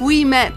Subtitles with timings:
[0.00, 0.52] we met.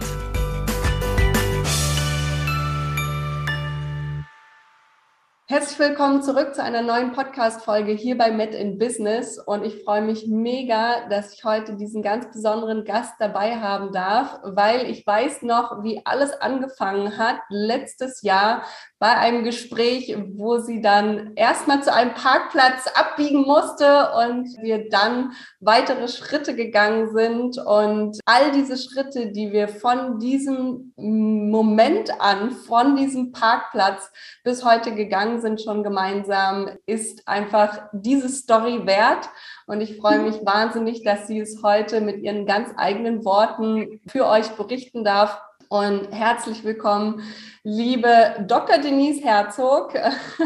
[5.49, 9.39] Herzlich willkommen zurück zu einer neuen Podcast-Folge hier bei Met in Business.
[9.39, 14.39] Und ich freue mich mega, dass ich heute diesen ganz besonderen Gast dabei haben darf,
[14.43, 18.63] weil ich weiß noch, wie alles angefangen hat letztes Jahr
[18.99, 25.33] bei einem Gespräch, wo sie dann erstmal zu einem Parkplatz abbiegen musste und wir dann
[25.59, 27.59] weitere Schritte gegangen sind.
[27.59, 34.11] Und all diese Schritte, die wir von diesem Moment an, von diesem Parkplatz
[34.43, 39.29] bis heute gegangen sind, schon gemeinsam, ist einfach diese Story wert.
[39.67, 44.25] Und ich freue mich wahnsinnig, dass sie es heute mit ihren ganz eigenen Worten für
[44.25, 45.39] euch berichten darf.
[45.69, 47.21] Und herzlich willkommen,
[47.63, 48.77] liebe Dr.
[48.77, 49.93] Denise Herzog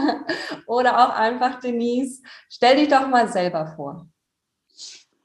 [0.66, 2.24] oder auch einfach Denise.
[2.50, 4.08] Stell dich doch mal selber vor.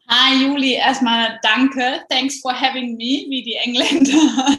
[0.07, 2.05] Hi Juli, erstmal danke.
[2.11, 4.57] Thanks for having me, wie die Engländer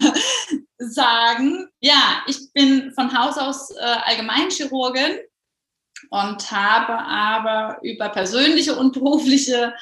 [0.79, 1.69] sagen.
[1.81, 5.19] Ja, ich bin von Haus aus äh, Allgemeinchirurgin
[6.09, 9.75] und habe aber über persönliche und berufliche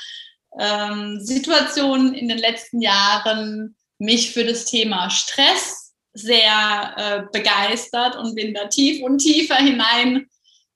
[0.60, 8.36] ähm, Situationen in den letzten Jahren mich für das Thema Stress sehr äh, begeistert und
[8.36, 10.28] bin da tief und tiefer hinein,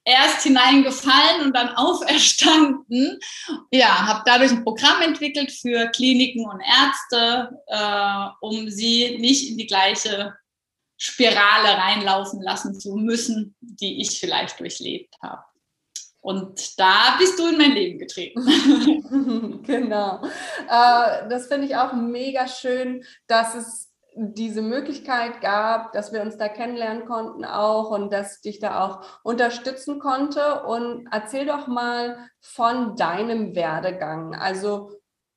[0.04, 3.20] erst hineingefallen und dann auferstanden.
[3.72, 9.58] Ja, habe dadurch ein Programm entwickelt für Kliniken und Ärzte, äh, um sie nicht in
[9.58, 10.36] die gleiche
[10.98, 15.44] Spirale reinlaufen lassen zu müssen, die ich vielleicht durchlebt habe.
[16.22, 18.42] Und da bist du in mein Leben getreten.
[19.66, 20.22] genau.
[20.68, 26.38] Äh, das finde ich auch mega schön, dass es diese Möglichkeit gab, dass wir uns
[26.38, 30.64] da kennenlernen konnten auch und dass dich da auch unterstützen konnte.
[30.64, 34.36] Und erzähl doch mal von deinem Werdegang.
[34.36, 34.92] Also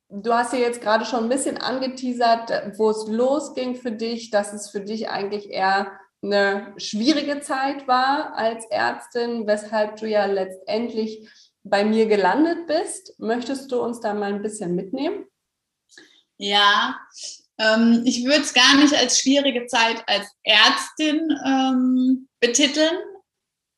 [0.08, 4.52] du hast ja jetzt gerade schon ein bisschen angeteasert, wo es losging für dich, dass
[4.52, 11.28] es für dich eigentlich eher eine schwierige Zeit war als Ärztin, weshalb du ja letztendlich
[11.64, 13.14] bei mir gelandet bist.
[13.18, 15.26] Möchtest du uns da mal ein bisschen mitnehmen?
[16.38, 16.98] Ja,
[17.58, 22.96] ähm, ich würde es gar nicht als schwierige Zeit als Ärztin ähm, betiteln.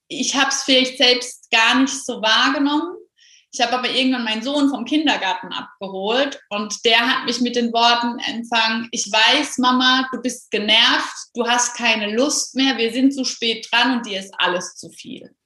[0.09, 2.97] Ich habe es vielleicht selbst gar nicht so wahrgenommen.
[3.54, 7.72] Ich habe aber irgendwann meinen Sohn vom Kindergarten abgeholt und der hat mich mit den
[7.72, 13.15] Worten empfangen, ich weiß, Mama, du bist genervt, du hast keine Lust mehr, wir sind
[13.15, 15.37] zu spät dran und dir ist alles zu viel.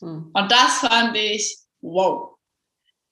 [0.00, 0.30] Hm.
[0.32, 2.38] Und das fand ich, wow.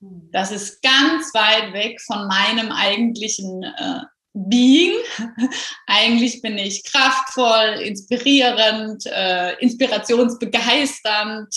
[0.00, 0.30] Hm.
[0.32, 4.00] Das ist ganz weit weg von meinem eigentlichen äh,
[4.32, 4.96] Being.
[5.86, 11.54] Eigentlich bin ich kraftvoll, inspirierend, äh, inspirationsbegeisternd,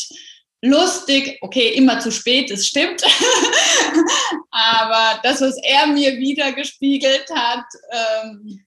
[0.61, 3.01] lustig, okay, immer zu spät, das stimmt.
[4.51, 8.65] Aber das, was er mir wieder gespiegelt hat, ähm,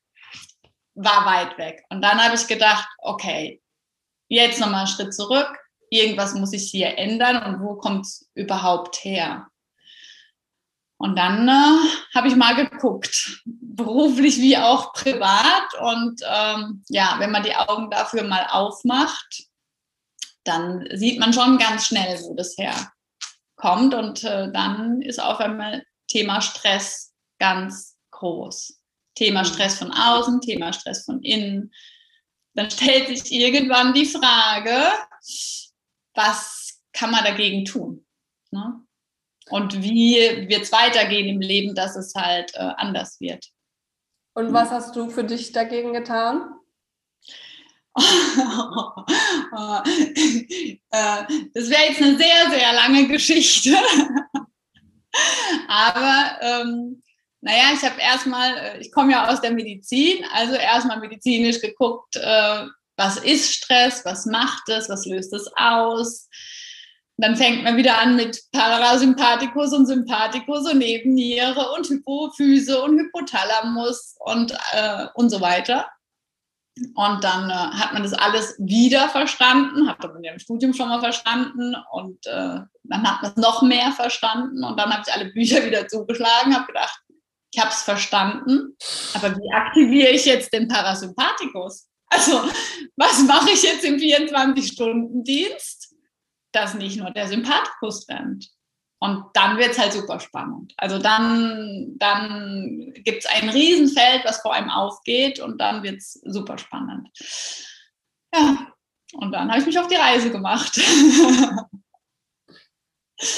[0.94, 1.84] war weit weg.
[1.90, 3.60] Und dann habe ich gedacht, okay,
[4.28, 5.58] jetzt nochmal einen Schritt zurück.
[5.90, 9.48] Irgendwas muss ich hier ändern und wo kommt es überhaupt her?
[10.96, 15.74] Und dann äh, habe ich mal geguckt, beruflich wie auch privat.
[15.80, 19.42] Und ähm, ja, wenn man die Augen dafür mal aufmacht,
[20.44, 23.94] dann sieht man schon ganz schnell, wo das herkommt.
[23.94, 28.78] Und äh, dann ist auf einmal Thema Stress ganz groß.
[29.14, 29.46] Thema mhm.
[29.46, 31.72] Stress von außen, Thema Stress von innen.
[32.54, 34.92] Dann stellt sich irgendwann die Frage,
[36.14, 38.06] was kann man dagegen tun?
[38.50, 38.84] Ne?
[39.48, 40.16] Und wie
[40.48, 43.50] wird es weitergehen im Leben, dass es halt äh, anders wird?
[44.34, 46.54] Und was hast du für dich dagegen getan?
[50.94, 51.24] Äh,
[51.54, 53.70] das wäre jetzt eine sehr, sehr lange Geschichte.
[55.68, 57.02] Aber ähm,
[57.40, 62.16] naja, ich habe erstmal, äh, ich komme ja aus der Medizin, also erstmal medizinisch geguckt,
[62.16, 62.66] äh,
[62.96, 66.28] was ist Stress, was macht es, was löst es aus.
[67.16, 74.16] Dann fängt man wieder an mit Parasympathikus und Sympathikus und Nebenniere und Hypophyse und Hypothalamus
[74.20, 75.88] und, äh, und so weiter.
[76.94, 80.88] Und dann äh, hat man das alles wieder verstanden, hat man ja im Studium schon
[80.88, 85.12] mal verstanden und äh, dann hat man es noch mehr verstanden und dann habe ich
[85.12, 86.98] alle Bücher wieder zugeschlagen, habe gedacht,
[87.52, 88.74] ich habe es verstanden,
[89.14, 91.88] aber wie aktiviere ich jetzt den Parasympathikus?
[92.06, 92.42] Also,
[92.96, 95.94] was mache ich jetzt im 24-Stunden-Dienst?
[96.52, 98.50] Dass nicht nur der Sympathikus rennt.
[99.02, 100.74] Und dann wird es halt super spannend.
[100.76, 106.20] Also dann, dann gibt es ein Riesenfeld, was vor einem aufgeht und dann wird es
[106.24, 107.08] super spannend.
[108.32, 108.68] Ja,
[109.14, 110.80] und dann habe ich mich auf die Reise gemacht.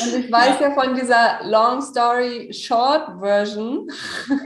[0.02, 3.86] Und ich weiß ja, ja von dieser Long Story Short Version,
[4.28, 4.36] ja.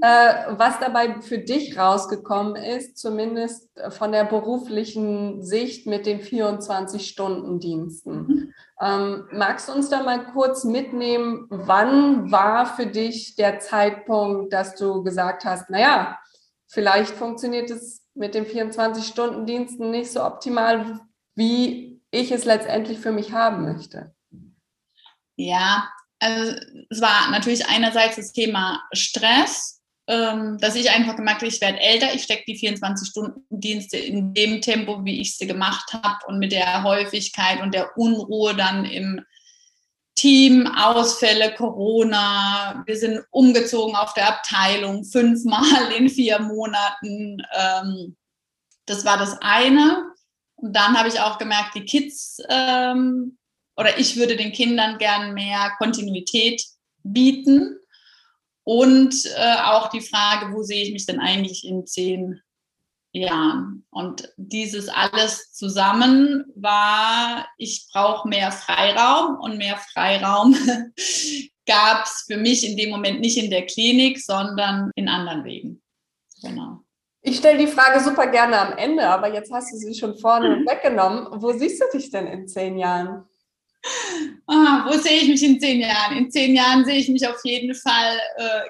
[0.50, 8.14] äh, was dabei für dich rausgekommen ist, zumindest von der beruflichen Sicht mit den 24-Stunden-Diensten.
[8.14, 8.54] Mhm.
[8.80, 14.76] Ähm, magst du uns da mal kurz mitnehmen, wann war für dich der Zeitpunkt, dass
[14.76, 16.20] du gesagt hast, naja,
[16.68, 21.00] vielleicht funktioniert es mit den 24-Stunden-Diensten nicht so optimal,
[21.34, 24.14] wie ich es letztendlich für mich haben möchte?
[25.46, 25.88] Ja,
[26.20, 26.54] also
[26.88, 31.80] es war natürlich einerseits das Thema Stress, ähm, dass ich einfach gemerkt habe, ich werde
[31.80, 36.52] älter, ich stecke die 24-Stunden-Dienste in dem Tempo, wie ich sie gemacht habe und mit
[36.52, 39.24] der Häufigkeit und der Unruhe dann im
[40.14, 47.42] Team, Ausfälle, Corona, wir sind umgezogen auf der Abteilung fünfmal in vier Monaten.
[47.52, 48.16] Ähm,
[48.86, 50.12] das war das eine.
[50.54, 53.38] Und dann habe ich auch gemerkt, die Kids ähm,
[53.76, 56.62] oder ich würde den Kindern gern mehr Kontinuität
[57.02, 57.78] bieten.
[58.64, 62.40] Und äh, auch die Frage, wo sehe ich mich denn eigentlich in zehn
[63.12, 63.84] Jahren?
[63.90, 70.54] Und dieses alles zusammen war, ich brauche mehr Freiraum und mehr Freiraum
[71.66, 75.82] gab es für mich in dem Moment nicht in der Klinik, sondern in anderen Wegen.
[76.40, 76.84] Genau.
[77.24, 80.56] Ich stelle die Frage super gerne am Ende, aber jetzt hast du sie schon vorne
[80.56, 80.66] mhm.
[80.66, 81.28] weggenommen.
[81.40, 83.24] Wo siehst du dich denn in zehn Jahren?
[84.46, 86.16] Ah, wo sehe ich mich in zehn Jahren?
[86.16, 88.62] In zehn Jahren sehe ich mich auf jeden Fall, äh,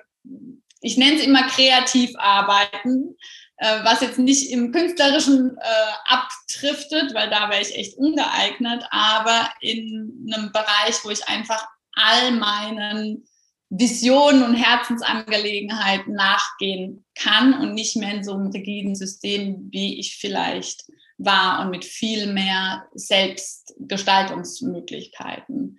[0.80, 3.16] ich nenne es immer kreativ arbeiten,
[3.58, 9.50] äh, was jetzt nicht im künstlerischen äh, abdriftet, weil da wäre ich echt ungeeignet, aber
[9.60, 13.24] in einem Bereich, wo ich einfach all meinen
[13.68, 20.16] Visionen und Herzensangelegenheiten nachgehen kann und nicht mehr in so einem rigiden System, wie ich
[20.16, 20.84] vielleicht
[21.24, 25.78] war und mit viel mehr Selbstgestaltungsmöglichkeiten.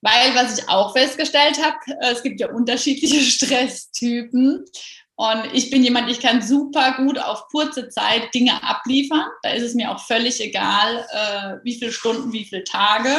[0.00, 4.64] Weil, was ich auch festgestellt habe, es gibt ja unterschiedliche Stresstypen.
[5.14, 9.26] Und ich bin jemand, ich kann super gut auf kurze Zeit Dinge abliefern.
[9.42, 13.10] Da ist es mir auch völlig egal, äh, wie viele Stunden, wie viele Tage.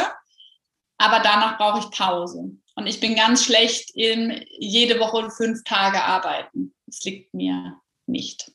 [0.98, 2.50] Aber danach brauche ich Pause.
[2.76, 6.74] Und ich bin ganz schlecht in jede Woche fünf Tage arbeiten.
[6.86, 8.50] Das liegt mir nicht.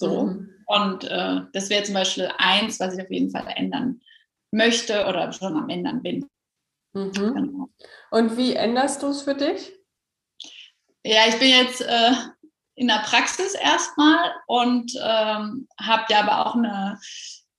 [0.00, 0.24] So.
[0.24, 0.48] Mhm.
[0.66, 4.00] Und äh, das wäre zum Beispiel eins, was ich auf jeden Fall ändern
[4.50, 6.26] möchte oder schon am ändern bin.
[6.94, 7.12] Mhm.
[7.12, 7.68] Genau.
[8.10, 9.72] Und wie änderst du es für dich?
[11.04, 12.12] Ja, ich bin jetzt äh,
[12.76, 16.98] in der Praxis erstmal und ähm, habe ja aber auch eine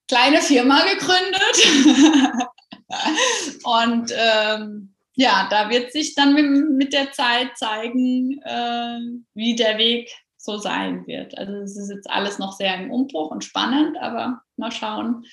[0.07, 2.47] kleine Firma gegründet.
[3.63, 8.99] und ähm, ja, da wird sich dann mit, mit der Zeit zeigen, äh,
[9.35, 10.09] wie der Weg
[10.43, 11.37] so sein wird.
[11.37, 15.25] Also es ist jetzt alles noch sehr im Umbruch und spannend, aber mal schauen,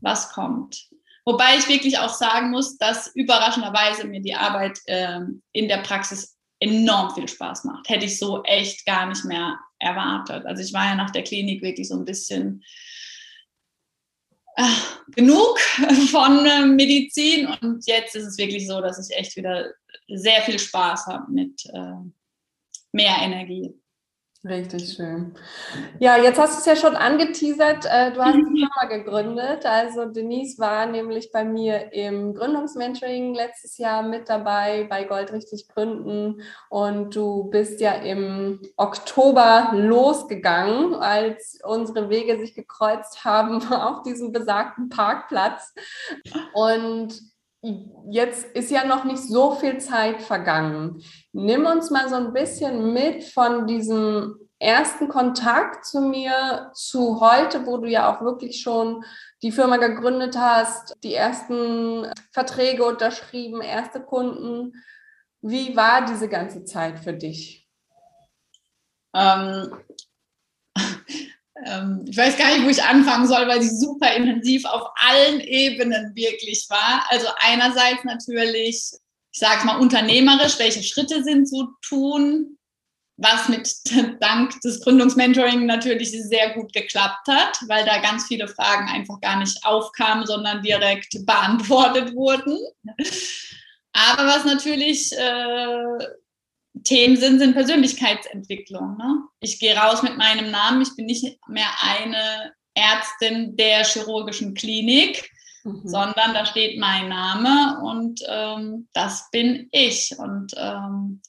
[0.00, 0.88] was kommt.
[1.24, 5.20] Wobei ich wirklich auch sagen muss, dass überraschenderweise mir die Arbeit äh,
[5.52, 7.88] in der Praxis enorm viel Spaß macht.
[7.88, 10.46] Hätte ich so echt gar nicht mehr erwartet.
[10.46, 12.64] Also ich war ja nach der Klinik wirklich so ein bisschen
[14.56, 14.62] äh,
[15.14, 15.58] genug
[16.10, 19.66] von äh, Medizin und jetzt ist es wirklich so, dass ich echt wieder
[20.08, 22.10] sehr viel Spaß habe mit äh,
[22.92, 23.74] mehr Energie.
[24.44, 25.34] Richtig schön.
[25.98, 27.86] Ja, jetzt hast du es ja schon angeteasert.
[27.86, 29.66] Äh, du hast eine Firma gegründet.
[29.66, 35.66] Also Denise war nämlich bei mir im Gründungsmentoring letztes Jahr mit dabei bei Gold richtig
[35.66, 36.42] gründen.
[36.68, 44.30] Und du bist ja im Oktober losgegangen, als unsere Wege sich gekreuzt haben auf diesem
[44.30, 45.74] besagten Parkplatz.
[46.54, 47.20] Und
[48.10, 51.02] Jetzt ist ja noch nicht so viel Zeit vergangen.
[51.32, 57.66] Nimm uns mal so ein bisschen mit von diesem ersten Kontakt zu mir zu heute,
[57.66, 59.04] wo du ja auch wirklich schon
[59.42, 64.72] die Firma gegründet hast, die ersten Verträge unterschrieben, erste Kunden.
[65.40, 67.68] Wie war diese ganze Zeit für dich?
[69.14, 69.72] Ähm,
[72.06, 76.14] ich weiß gar nicht, wo ich anfangen soll, weil sie super intensiv auf allen Ebenen
[76.14, 77.04] wirklich war.
[77.08, 78.90] Also einerseits natürlich,
[79.32, 82.58] ich sage mal unternehmerisch, welche Schritte sind zu tun,
[83.16, 83.68] was mit
[84.20, 89.38] dank des Gründungsmentoring natürlich sehr gut geklappt hat, weil da ganz viele Fragen einfach gar
[89.38, 92.56] nicht aufkamen, sondern direkt beantwortet wurden.
[93.92, 96.06] Aber was natürlich äh,
[96.84, 98.96] Themen sind, sind Persönlichkeitsentwicklung.
[98.96, 99.22] Ne?
[99.40, 100.82] Ich gehe raus mit meinem Namen.
[100.82, 105.30] Ich bin nicht mehr eine Ärztin der chirurgischen Klinik,
[105.64, 105.82] mhm.
[105.84, 110.14] sondern da steht mein Name und ähm, das bin ich.
[110.18, 111.20] Und ähm,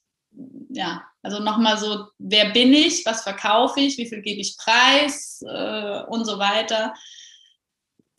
[0.69, 5.41] ja, also nochmal so, wer bin ich, was verkaufe ich, wie viel gebe ich preis
[5.47, 6.93] äh, und so weiter.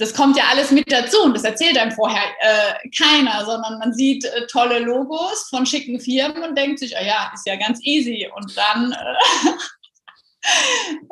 [0.01, 3.93] Das kommt ja alles mit dazu und das erzählt einem vorher äh, keiner, sondern man
[3.93, 7.81] sieht äh, tolle Logos von schicken Firmen und denkt sich, oh ja, ist ja ganz
[7.83, 8.27] easy.
[8.35, 9.51] Und dann äh,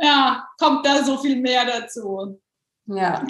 [0.05, 2.41] ja, kommt da so viel mehr dazu.
[2.87, 3.23] Ja.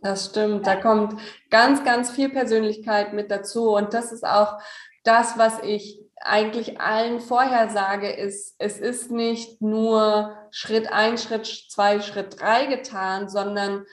[0.00, 1.18] Das stimmt, da kommt
[1.48, 3.70] ganz, ganz viel Persönlichkeit mit dazu.
[3.70, 4.58] Und das ist auch
[5.04, 11.46] das, was ich eigentlich allen vorher sage, ist, es ist nicht nur Schritt ein, Schritt
[11.46, 13.86] zwei, Schritt drei getan, sondern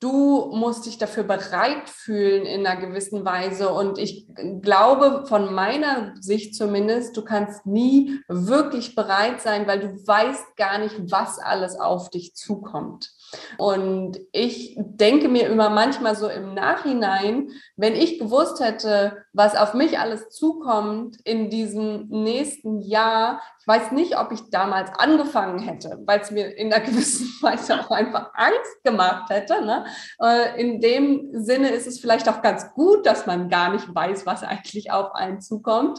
[0.00, 3.70] du musst dich dafür bereit fühlen in einer gewissen Weise.
[3.70, 4.28] Und ich
[4.62, 10.78] glaube, von meiner Sicht zumindest, du kannst nie wirklich bereit sein, weil du weißt gar
[10.78, 13.10] nicht, was alles auf dich zukommt.
[13.56, 19.74] Und ich denke mir immer manchmal so im Nachhinein, wenn ich gewusst hätte, was auf
[19.74, 25.98] mich alles zukommt in diesem nächsten Jahr, ich weiß nicht, ob ich damals angefangen hätte,
[26.06, 29.64] weil es mir in einer gewissen Weise auch einfach Angst gemacht hätte.
[29.64, 29.84] Ne?
[30.22, 34.26] Äh, in dem Sinne ist es vielleicht auch ganz gut, dass man gar nicht weiß,
[34.26, 35.98] was eigentlich auf einen zukommt.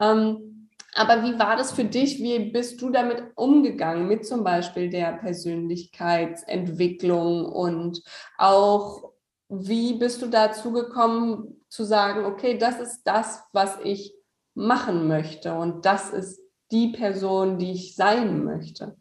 [0.00, 0.67] Ähm,
[0.98, 2.18] aber wie war das für dich?
[2.18, 8.02] Wie bist du damit umgegangen, mit zum Beispiel der Persönlichkeitsentwicklung und
[8.36, 9.12] auch
[9.48, 14.12] wie bist du dazu gekommen zu sagen, okay, das ist das, was ich
[14.54, 16.40] machen möchte und das ist
[16.72, 18.96] die Person, die ich sein möchte?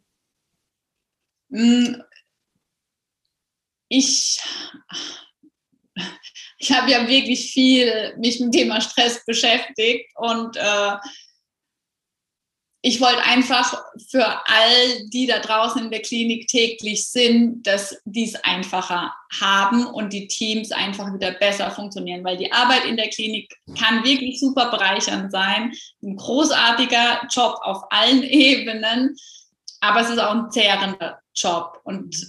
[1.52, 2.04] Hm,
[3.90, 4.40] ich,
[6.60, 10.98] ich habe ja wirklich viel mich mit dem Thema Stress beschäftigt und äh,
[12.82, 18.26] ich wollte einfach für all die da draußen in der Klinik täglich sind, dass die
[18.26, 23.10] es einfacher haben und die Teams einfach wieder besser funktionieren, weil die Arbeit in der
[23.10, 25.74] Klinik kann wirklich super bereichernd sein.
[26.04, 29.18] Ein großartiger Job auf allen Ebenen,
[29.82, 31.82] aber es ist auch ein zehrender Job.
[31.84, 32.28] Und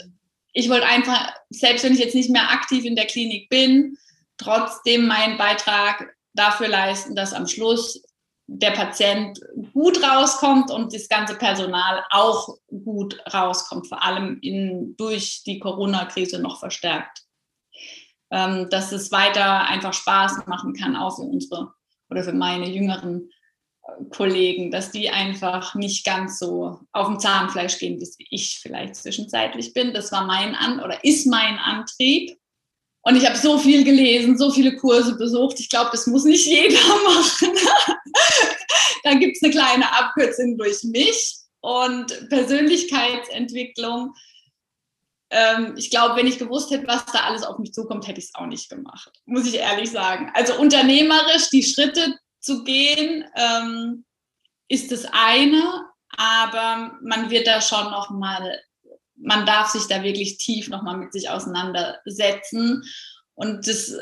[0.54, 3.98] ich wollte einfach, selbst wenn ich jetzt nicht mehr aktiv in der Klinik bin,
[4.38, 8.02] trotzdem meinen Beitrag dafür leisten, dass am Schluss
[8.50, 9.38] der Patient
[9.74, 16.40] gut rauskommt und das ganze Personal auch gut rauskommt, vor allem in, durch die Corona-Krise
[16.40, 17.24] noch verstärkt.
[18.30, 21.72] Ähm, dass es weiter einfach Spaß machen kann, auch für unsere
[22.10, 23.30] oder für meine jüngeren
[23.82, 28.96] äh, Kollegen, dass die einfach nicht ganz so auf dem Zahnfleisch gehen, wie ich vielleicht
[28.96, 29.92] zwischenzeitlich bin.
[29.92, 32.38] Das war mein An oder ist mein Antrieb.
[33.02, 35.60] Und ich habe so viel gelesen, so viele Kurse besucht.
[35.60, 37.54] Ich glaube, das muss nicht jeder machen.
[39.04, 44.14] da gibt es eine kleine Abkürzung durch mich und Persönlichkeitsentwicklung.
[45.30, 48.26] Ähm, ich glaube, wenn ich gewusst hätte, was da alles auf mich zukommt, hätte ich
[48.26, 50.30] es auch nicht gemacht, muss ich ehrlich sagen.
[50.34, 54.04] Also unternehmerisch die Schritte zu gehen, ähm,
[54.68, 55.86] ist das eine,
[56.16, 58.58] aber man wird da schon noch mal
[59.20, 62.84] man darf sich da wirklich tief nochmal mit sich auseinandersetzen.
[63.34, 63.94] Und das,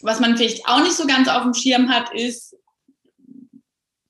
[0.00, 2.56] was man vielleicht auch nicht so ganz auf dem Schirm hat, ist,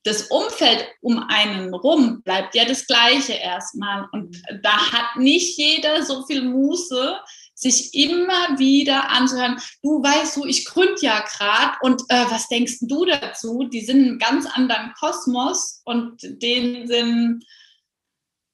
[0.03, 4.07] das Umfeld um einen rum bleibt ja das gleiche erstmal.
[4.11, 7.19] Und da hat nicht jeder so viel Muße,
[7.53, 12.77] sich immer wieder anzuhören, du weißt du, ich gründe ja gerade und äh, was denkst
[12.81, 13.65] du dazu?
[13.65, 17.45] Die sind in einem ganz anderen Kosmos und denen sind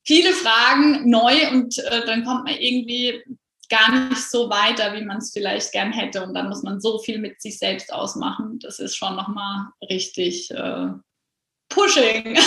[0.04, 3.24] viele Fragen neu und äh, dann kommt man irgendwie
[3.70, 6.24] gar nicht so weiter, wie man es vielleicht gern hätte.
[6.24, 8.60] Und dann muss man so viel mit sich selbst ausmachen.
[8.60, 10.88] Das ist schon nochmal richtig äh,
[11.70, 12.38] pushing.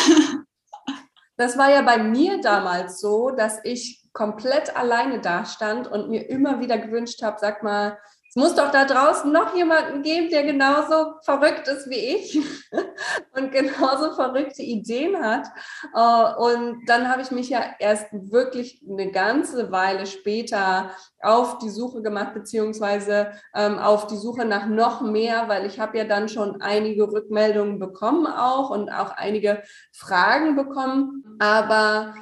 [1.37, 6.59] Das war ja bei mir damals so, dass ich komplett alleine dastand und mir immer
[6.59, 7.97] wieder gewünscht habe, sag mal,
[8.39, 12.41] muss doch da draußen noch jemanden geben, der genauso verrückt ist wie ich
[13.37, 15.49] und genauso verrückte Ideen hat.
[15.93, 20.91] Äh, und dann habe ich mich ja erst wirklich eine ganze Weile später
[21.21, 25.99] auf die Suche gemacht, beziehungsweise ähm, auf die Suche nach noch mehr, weil ich habe
[25.99, 31.25] ja dann schon einige Rückmeldungen bekommen auch und auch einige Fragen bekommen.
[31.41, 32.15] Aber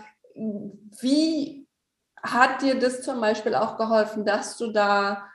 [1.00, 1.68] wie
[2.22, 5.26] hat dir das zum Beispiel auch geholfen, dass du da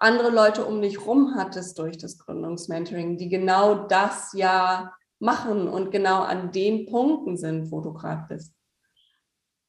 [0.00, 5.90] andere Leute um dich rum hattest durch das Gründungsmentoring, die genau das ja machen und
[5.90, 8.54] genau an den Punkten sind, wo du gerade bist?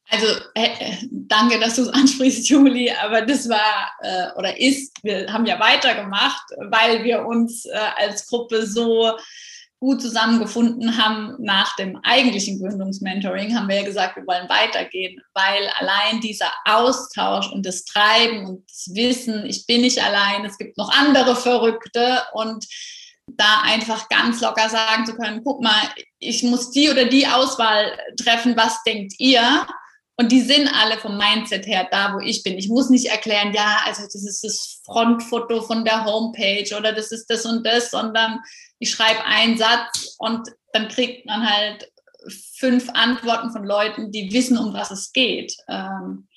[0.09, 5.03] Also äh, äh danke, dass du es ansprichst, Juli, aber das war äh, oder ist,
[5.03, 7.65] wir haben ja weitergemacht, weil wir uns
[7.97, 9.11] als Gruppe so
[9.81, 15.67] gut zusammengefunden haben nach dem eigentlichen Gründungsmentoring, haben wir ja gesagt, wir wollen weitergehen, weil
[15.79, 20.77] allein dieser Austausch und das Treiben und das Wissen, ich bin nicht allein, es gibt
[20.77, 22.63] noch andere Verrückte und
[23.25, 25.81] da einfach ganz locker sagen zu können, guck mal,
[26.19, 29.65] ich muss die oder die Auswahl treffen, was denkt ihr?
[30.21, 32.55] Und die sind alle vom Mindset her da, wo ich bin.
[32.55, 37.11] Ich muss nicht erklären, ja, also das ist das Frontfoto von der Homepage oder das
[37.11, 38.39] ist das und das, sondern
[38.77, 41.91] ich schreibe einen Satz und dann kriegt man halt
[42.55, 45.55] fünf Antworten von Leuten, die wissen, um was es geht.
[45.67, 46.27] Ähm,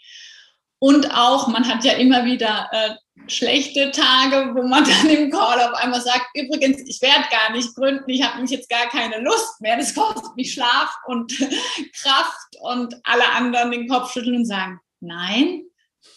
[0.78, 2.94] und auch, man hat ja immer wieder äh,
[3.28, 7.74] schlechte Tage, wo man dann im Call auf einmal sagt, übrigens, ich werde gar nicht
[7.74, 11.32] gründen, ich habe mich jetzt gar keine Lust mehr, das kostet mich Schlaf und
[12.02, 15.62] Kraft und alle anderen den Kopf schütteln und sagen, nein,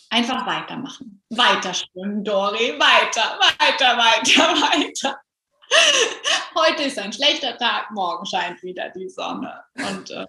[0.10, 1.22] einfach weitermachen.
[1.30, 5.22] Weiter schwimmen, Dori, weiter, weiter, weiter, weiter.
[6.56, 9.64] Heute ist ein schlechter Tag, morgen scheint wieder die Sonne.
[9.76, 10.26] Und äh,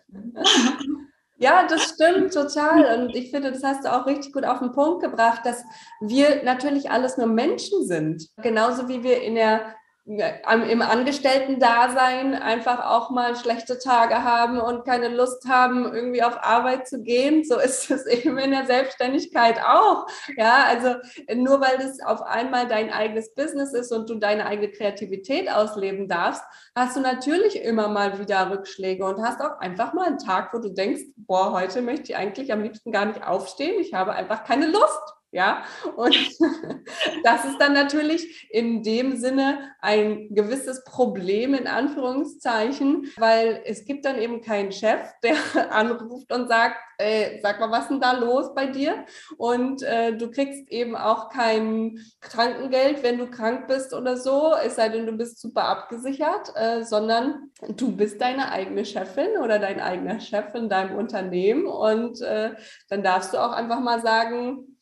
[1.40, 3.00] Ja, das stimmt total.
[3.00, 5.62] Und ich finde, das hast du auch richtig gut auf den Punkt gebracht, dass
[6.00, 8.28] wir natürlich alles nur Menschen sind.
[8.42, 9.74] Genauso wie wir in der
[10.08, 16.88] im Angestellten-Dasein einfach auch mal schlechte Tage haben und keine Lust haben, irgendwie auf Arbeit
[16.88, 17.44] zu gehen.
[17.44, 20.06] So ist es eben in der Selbstständigkeit auch.
[20.36, 20.94] Ja, also
[21.34, 26.08] nur weil das auf einmal dein eigenes Business ist und du deine eigene Kreativität ausleben
[26.08, 26.42] darfst,
[26.74, 30.58] hast du natürlich immer mal wieder Rückschläge und hast auch einfach mal einen Tag, wo
[30.58, 33.78] du denkst, boah, heute möchte ich eigentlich am liebsten gar nicht aufstehen.
[33.78, 35.17] Ich habe einfach keine Lust.
[35.30, 35.62] Ja,
[35.96, 36.14] und
[37.22, 44.06] das ist dann natürlich in dem Sinne ein gewisses Problem in Anführungszeichen, weil es gibt
[44.06, 45.36] dann eben keinen Chef, der
[45.70, 49.04] anruft und sagt, äh, sag mal, was ist denn da los bei dir?
[49.36, 54.76] Und äh, du kriegst eben auch kein Krankengeld, wenn du krank bist oder so, es
[54.76, 59.78] sei denn, du bist super abgesichert, äh, sondern du bist deine eigene Chefin oder dein
[59.78, 62.54] eigener Chef in deinem Unternehmen und äh,
[62.88, 64.77] dann darfst du auch einfach mal sagen,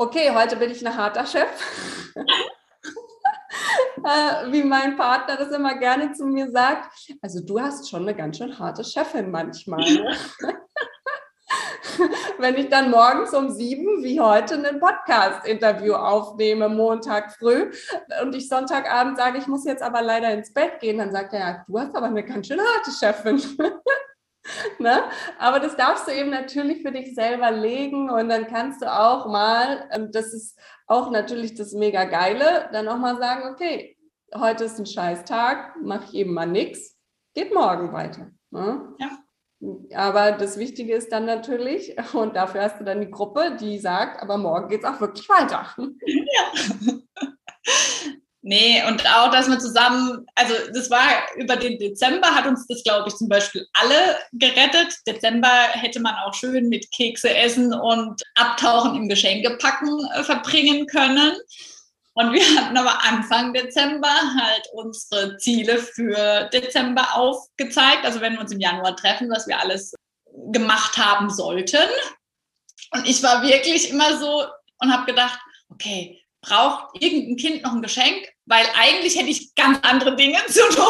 [0.00, 1.46] okay, heute bin ich ein harter Chef.
[4.02, 6.90] äh, wie mein Partner das immer gerne zu mir sagt.
[7.20, 9.84] Also du hast schon eine ganz schön harte Chefin manchmal.
[9.84, 10.16] Ne?
[12.38, 17.70] Wenn ich dann morgens um sieben, wie heute, ein Podcast-Interview aufnehme, Montag früh,
[18.22, 21.40] und ich Sonntagabend sage, ich muss jetzt aber leider ins Bett gehen, dann sagt er,
[21.40, 23.42] ja, du hast aber eine ganz schön harte Chefin.
[24.78, 25.02] Ne?
[25.38, 29.26] Aber das darfst du eben natürlich für dich selber legen und dann kannst du auch
[29.26, 33.96] mal, ähm, das ist auch natürlich das mega geile, dann auch mal sagen, okay,
[34.34, 36.98] heute ist ein scheiß Tag, mache ich eben mal nichts,
[37.34, 38.30] geht morgen weiter.
[38.50, 38.94] Ne?
[38.98, 39.10] Ja.
[39.94, 44.22] Aber das Wichtige ist dann natürlich, und dafür hast du dann die Gruppe, die sagt,
[44.22, 45.74] aber morgen geht es auch wirklich weiter.
[46.06, 47.00] Ja.
[48.42, 52.82] Nee, und auch, dass wir zusammen, also das war über den Dezember, hat uns das,
[52.82, 54.96] glaube ich, zum Beispiel alle gerettet.
[55.06, 61.32] Dezember hätte man auch schön mit Kekse essen und Abtauchen im Geschenkepacken äh, verbringen können.
[62.14, 68.06] Und wir hatten aber Anfang Dezember halt unsere Ziele für Dezember aufgezeigt.
[68.06, 69.92] Also wenn wir uns im Januar treffen, was wir alles
[70.50, 71.88] gemacht haben sollten.
[72.92, 74.46] Und ich war wirklich immer so
[74.78, 79.78] und habe gedacht, okay, braucht irgendein Kind noch ein Geschenk, weil eigentlich hätte ich ganz
[79.82, 80.86] andere Dinge zu tun.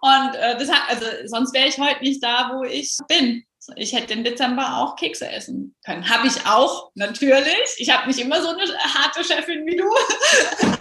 [0.00, 3.44] Und äh, das hat, also sonst wäre ich heute nicht da, wo ich bin.
[3.74, 6.08] Ich hätte im Dezember auch Kekse essen können.
[6.08, 7.74] Habe ich auch, natürlich.
[7.78, 9.84] Ich habe nicht immer so eine harte Chefin wie du.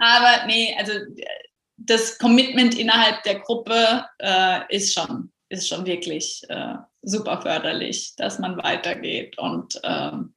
[0.00, 0.92] Aber nee, also
[1.76, 8.38] das Commitment innerhalb der Gruppe äh, ist schon ist schon wirklich äh, super förderlich, dass
[8.38, 10.34] man weitergeht und ähm,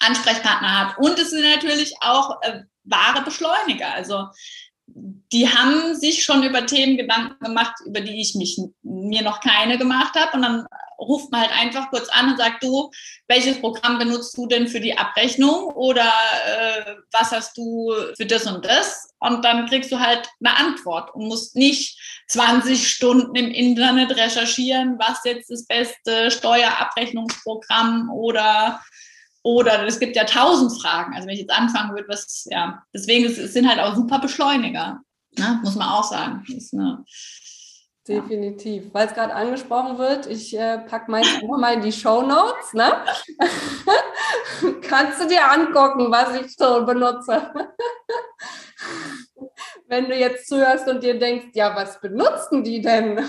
[0.00, 0.98] Ansprechpartner hat.
[0.98, 3.92] Und es sind natürlich auch äh, wahre Beschleuniger.
[3.92, 4.28] Also
[4.86, 9.78] die haben sich schon über Themen Gedanken gemacht, über die ich mich mir noch keine
[9.78, 10.36] gemacht habe.
[10.36, 10.66] Und dann
[10.98, 12.90] ruft man halt einfach kurz an und sagt, du,
[13.28, 16.10] welches Programm benutzt du denn für die Abrechnung oder
[16.46, 19.08] äh, was hast du für das und das?
[19.18, 21.99] Und dann kriegst du halt eine Antwort und musst nicht
[22.30, 28.80] 20 Stunden im Internet recherchieren, was jetzt das beste Steuerabrechnungsprogramm oder
[29.42, 31.14] oder es gibt ja tausend Fragen.
[31.14, 34.18] Also wenn ich jetzt anfangen würde, was, ja, deswegen es, es sind halt auch super
[34.18, 35.00] Beschleuniger,
[35.38, 35.60] ne?
[35.62, 36.44] muss man auch sagen.
[36.72, 37.04] Eine,
[38.06, 38.92] Definitiv.
[38.92, 42.72] Weil es gerade angesprochen wird, ich äh, packe meistens mal in die Show Notes.
[42.72, 42.92] Ne?
[44.82, 47.50] Kannst du dir angucken, was ich so benutze.
[49.90, 53.16] Wenn du jetzt zuhörst und dir denkst, ja, was benutzen die denn?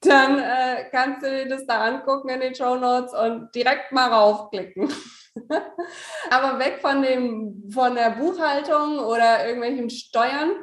[0.00, 4.08] Dann äh, kannst du dir das da angucken in den Show Notes und direkt mal
[4.08, 4.88] raufklicken.
[6.30, 10.62] Aber weg von dem, von der Buchhaltung oder irgendwelchen Steuern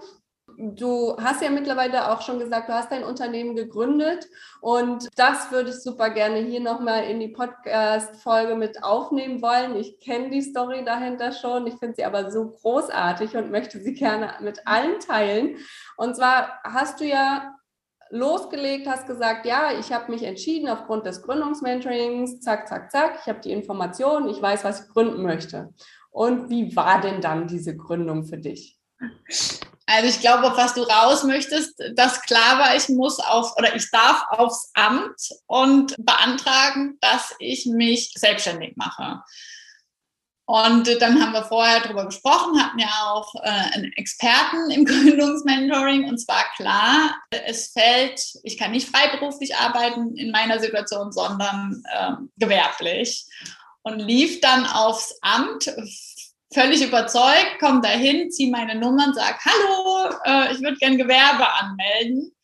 [0.61, 4.27] Du hast ja mittlerweile auch schon gesagt, du hast dein Unternehmen gegründet
[4.59, 9.77] und das würde ich super gerne hier nochmal in die Podcast-Folge mit aufnehmen wollen.
[9.77, 13.93] Ich kenne die Story dahinter schon, ich finde sie aber so großartig und möchte sie
[13.93, 15.55] gerne mit allen teilen.
[15.95, 17.55] Und zwar hast du ja
[18.09, 23.29] losgelegt, hast gesagt, ja, ich habe mich entschieden aufgrund des Gründungsmentorings, zack, zack, zack, ich
[23.29, 25.73] habe die Informationen, ich weiß, was ich gründen möchte.
[26.11, 28.77] Und wie war denn dann diese Gründung für dich?
[29.89, 33.75] Also ich glaube, auf was du raus möchtest, dass klar war, ich muss auf oder
[33.75, 39.23] ich darf aufs Amt und beantragen, dass ich mich selbstständig mache.
[40.45, 46.07] Und dann haben wir vorher darüber gesprochen, hatten ja auch äh, einen Experten im Gründungsmentoring
[46.07, 52.11] und zwar klar, es fällt, ich kann nicht freiberuflich arbeiten in meiner Situation, sondern äh,
[52.37, 53.25] gewerblich.
[53.81, 55.71] Und lief dann aufs Amt
[56.53, 61.47] völlig überzeugt, komme dahin, ziehe meine Nummer und sage, hallo, äh, ich würde gern Gewerbe
[61.53, 62.35] anmelden.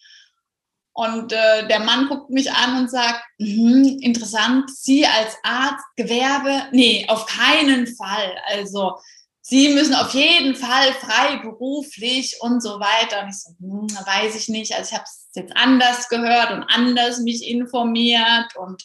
[0.98, 6.70] Und äh, der Mann guckt mich an und sagt, mhm, interessant, Sie als Arzt, Gewerbe?
[6.72, 8.38] Nee, auf keinen Fall.
[8.46, 8.96] Also
[9.42, 13.24] Sie müssen auf jeden Fall freiberuflich und so weiter.
[13.24, 14.74] Und ich so, hm, weiß ich nicht.
[14.74, 18.82] Also ich habe es jetzt anders gehört und anders mich informiert und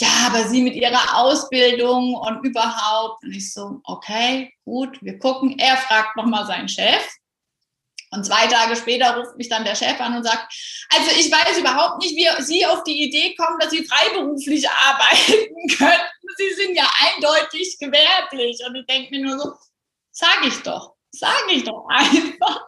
[0.00, 3.24] ja, aber sie mit ihrer Ausbildung und überhaupt.
[3.24, 5.58] Und ich so, okay, gut, wir gucken.
[5.58, 7.04] Er fragt nochmal seinen Chef.
[8.10, 10.52] Und zwei Tage später ruft mich dann der Chef an und sagt,
[10.90, 15.68] also ich weiß überhaupt nicht, wie Sie auf die Idee kommen, dass Sie freiberuflich arbeiten
[15.76, 16.36] könnten.
[16.36, 18.60] Sie sind ja eindeutig gewerblich.
[18.66, 19.52] Und ich denke mir nur so,
[20.12, 22.66] sag ich doch, sag ich doch einfach.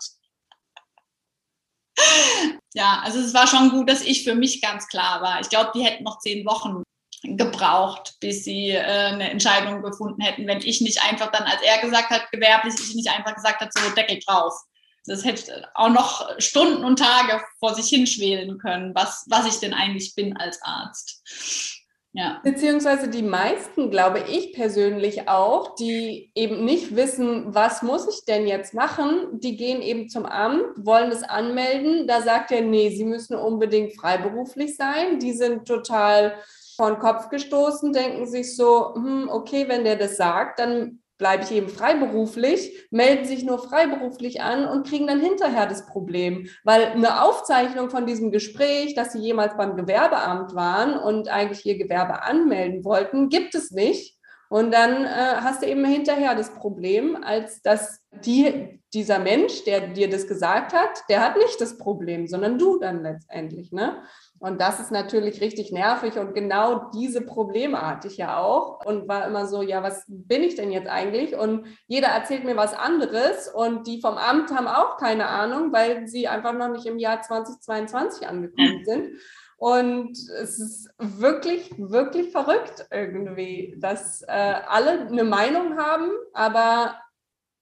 [2.74, 5.40] Ja, also es war schon gut, dass ich für mich ganz klar war.
[5.40, 6.82] Ich glaube, die hätten noch zehn Wochen
[7.22, 11.80] gebraucht, bis sie äh, eine Entscheidung gefunden hätten, wenn ich nicht einfach dann, als er
[11.80, 14.54] gesagt hat, gewerblich, ich nicht einfach gesagt hat, so Deckel drauf.
[15.06, 19.74] Das hätte auch noch Stunden und Tage vor sich hinschwelen können, was, was ich denn
[19.74, 21.22] eigentlich bin als Arzt.
[22.12, 22.40] Ja.
[22.42, 28.48] Beziehungsweise die meisten, glaube ich persönlich auch, die eben nicht wissen, was muss ich denn
[28.48, 32.08] jetzt machen, die gehen eben zum Amt, wollen es anmelden.
[32.08, 35.20] Da sagt er, nee, sie müssen unbedingt freiberuflich sein.
[35.20, 36.34] Die sind total
[36.80, 41.44] vor den Kopf gestoßen, denken sich so, hm, okay, wenn der das sagt, dann bleibe
[41.44, 46.48] ich eben freiberuflich, melden sich nur freiberuflich an und kriegen dann hinterher das Problem.
[46.64, 51.76] Weil eine Aufzeichnung von diesem Gespräch, dass sie jemals beim Gewerbeamt waren und eigentlich ihr
[51.76, 54.16] Gewerbe anmelden wollten, gibt es nicht.
[54.48, 59.88] Und dann äh, hast du eben hinterher das Problem, als dass die, dieser Mensch, der
[59.88, 63.70] dir das gesagt hat, der hat nicht das Problem, sondern du dann letztendlich.
[63.70, 64.02] Ne?
[64.40, 69.06] Und das ist natürlich richtig nervig und genau diese Probleme hatte ich ja auch und
[69.06, 71.36] war immer so, ja, was bin ich denn jetzt eigentlich?
[71.36, 76.08] Und jeder erzählt mir was anderes und die vom Amt haben auch keine Ahnung, weil
[76.08, 79.08] sie einfach noch nicht im Jahr 2022 angekommen sind.
[79.58, 86.98] Und es ist wirklich, wirklich verrückt irgendwie, dass äh, alle eine Meinung haben, aber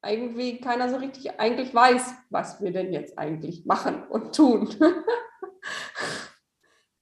[0.06, 4.72] irgendwie keiner so richtig eigentlich weiß, was wir denn jetzt eigentlich machen und tun.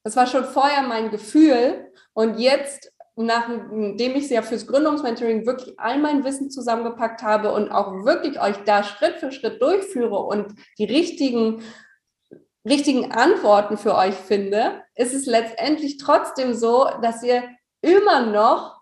[0.06, 1.90] Das war schon vorher mein Gefühl.
[2.12, 8.04] Und jetzt, nachdem ich ja fürs Gründungsmentoring wirklich all mein Wissen zusammengepackt habe und auch
[8.04, 11.60] wirklich euch da Schritt für Schritt durchführe und die richtigen,
[12.64, 17.42] richtigen Antworten für euch finde, ist es letztendlich trotzdem so, dass ihr
[17.80, 18.80] immer noch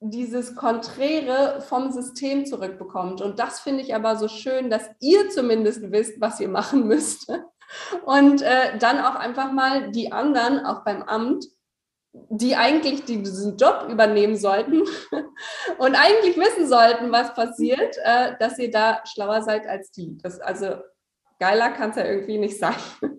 [0.00, 3.22] dieses Konträre vom System zurückbekommt.
[3.22, 7.32] Und das finde ich aber so schön, dass ihr zumindest wisst, was ihr machen müsst
[8.04, 11.46] und äh, dann auch einfach mal die anderen, auch beim Amt,
[12.30, 14.82] die eigentlich diesen Job übernehmen sollten
[15.78, 20.16] und eigentlich wissen sollten, was passiert, äh, dass ihr da schlauer seid als die.
[20.22, 20.76] Das, also
[21.38, 22.76] geiler kann es ja irgendwie nicht sein.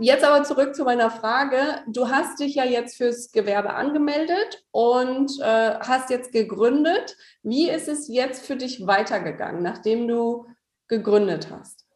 [0.00, 1.82] Jetzt aber zurück zu meiner Frage.
[1.88, 7.16] Du hast dich ja jetzt fürs Gewerbe angemeldet und äh, hast jetzt gegründet.
[7.42, 10.46] Wie ist es jetzt für dich weitergegangen, nachdem du
[10.86, 11.87] gegründet hast?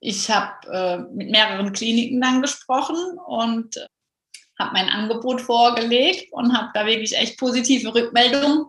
[0.00, 3.86] Ich habe äh, mit mehreren Kliniken dann gesprochen und äh,
[4.58, 8.66] habe mein Angebot vorgelegt und habe da wirklich echt positive Rückmeldungen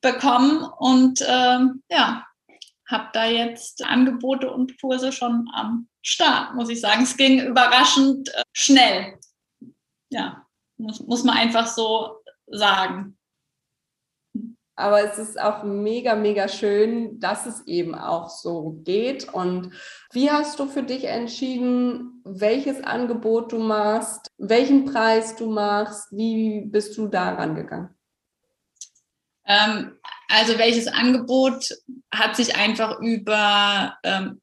[0.00, 1.58] bekommen und äh,
[1.90, 2.26] ja,
[2.86, 7.04] habe da jetzt Angebote und Kurse schon am Start, muss ich sagen.
[7.04, 9.18] Es ging überraschend äh, schnell.
[10.10, 13.16] Ja, muss, muss man einfach so sagen.
[14.76, 19.32] Aber es ist auch mega, mega schön, dass es eben auch so geht.
[19.32, 19.70] Und
[20.12, 26.08] wie hast du für dich entschieden, welches Angebot du machst, welchen Preis du machst?
[26.10, 27.90] Wie bist du da rangegangen?
[29.46, 31.68] Ähm, also welches Angebot
[32.12, 34.40] hat sich einfach über ähm,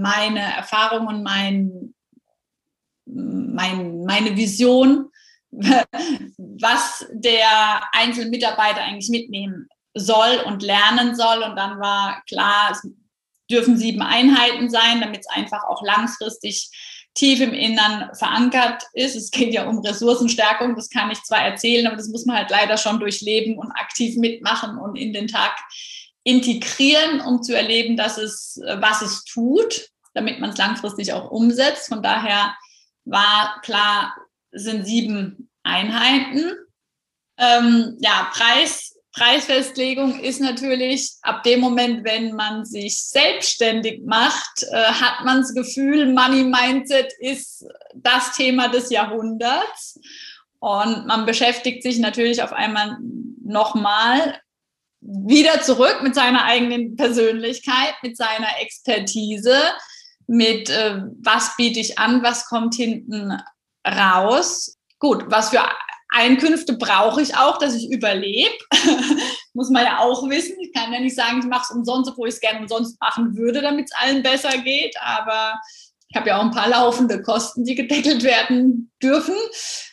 [0.00, 1.94] meine Erfahrung und mein,
[3.04, 5.10] mein, meine Vision,
[5.50, 11.42] was der einzelne Mitarbeiter eigentlich mitnehmen soll und lernen soll.
[11.42, 12.86] Und dann war klar, es
[13.50, 16.70] dürfen sieben Einheiten sein, damit es einfach auch langfristig
[17.14, 19.16] tief im Innern verankert ist.
[19.16, 22.50] Es geht ja um Ressourcenstärkung, das kann ich zwar erzählen, aber das muss man halt
[22.50, 25.56] leider schon durchleben und aktiv mitmachen und in den Tag
[26.22, 31.88] integrieren, um zu erleben, dass es, was es tut, damit man es langfristig auch umsetzt.
[31.88, 32.54] Von daher
[33.04, 34.14] war klar,
[34.58, 36.52] sind sieben Einheiten.
[37.38, 44.76] Ähm, ja, Preis Preisfestlegung ist natürlich ab dem Moment, wenn man sich selbstständig macht, äh,
[44.76, 49.98] hat man das Gefühl, Money Mindset ist das Thema des Jahrhunderts.
[50.60, 52.98] Und man beschäftigt sich natürlich auf einmal
[53.44, 54.40] nochmal
[55.00, 59.56] wieder zurück mit seiner eigenen Persönlichkeit, mit seiner Expertise,
[60.26, 63.32] mit äh, was biete ich an, was kommt hinten
[63.88, 64.76] raus.
[64.98, 65.62] Gut, was für
[66.10, 68.56] Einkünfte brauche ich auch, dass ich überlebe.
[69.52, 70.56] Muss man ja auch wissen.
[70.60, 73.36] Ich kann ja nicht sagen, ich mache es umsonst, obwohl ich es gerne umsonst machen
[73.36, 74.96] würde, damit es allen besser geht.
[75.00, 75.60] Aber
[76.08, 79.34] ich habe ja auch ein paar laufende Kosten, die gedeckelt werden dürfen.